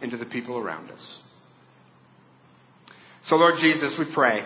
and 0.00 0.10
to 0.12 0.16
the 0.16 0.26
people 0.26 0.56
around 0.56 0.90
us. 0.90 1.18
So 3.28 3.36
Lord 3.36 3.54
Jesus, 3.60 3.92
we 3.98 4.06
pray 4.14 4.42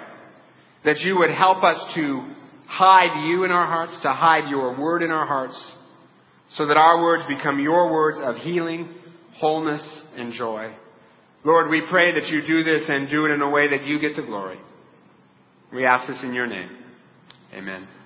that 0.84 1.00
you 1.00 1.18
would 1.18 1.30
help 1.30 1.62
us 1.62 1.94
to 1.94 2.34
hide 2.66 3.26
you 3.26 3.44
in 3.44 3.50
our 3.50 3.66
hearts, 3.66 3.92
to 4.02 4.12
hide 4.12 4.48
your 4.48 4.78
word 4.80 5.02
in 5.02 5.10
our 5.10 5.26
hearts, 5.26 5.58
so 6.54 6.66
that 6.66 6.76
our 6.76 7.02
words 7.02 7.24
become 7.28 7.60
your 7.60 7.92
words 7.92 8.18
of 8.22 8.36
healing, 8.36 8.94
wholeness, 9.34 9.82
and 10.16 10.32
joy. 10.32 10.72
Lord, 11.44 11.70
we 11.70 11.82
pray 11.88 12.14
that 12.14 12.28
you 12.28 12.42
do 12.46 12.62
this 12.62 12.84
and 12.88 13.08
do 13.08 13.26
it 13.26 13.30
in 13.30 13.40
a 13.40 13.50
way 13.50 13.70
that 13.70 13.84
you 13.84 13.98
get 13.98 14.16
the 14.16 14.22
glory. 14.22 14.58
We 15.72 15.84
ask 15.84 16.08
this 16.08 16.18
in 16.22 16.34
your 16.34 16.46
name. 16.46 16.70
Amen. 17.54 17.99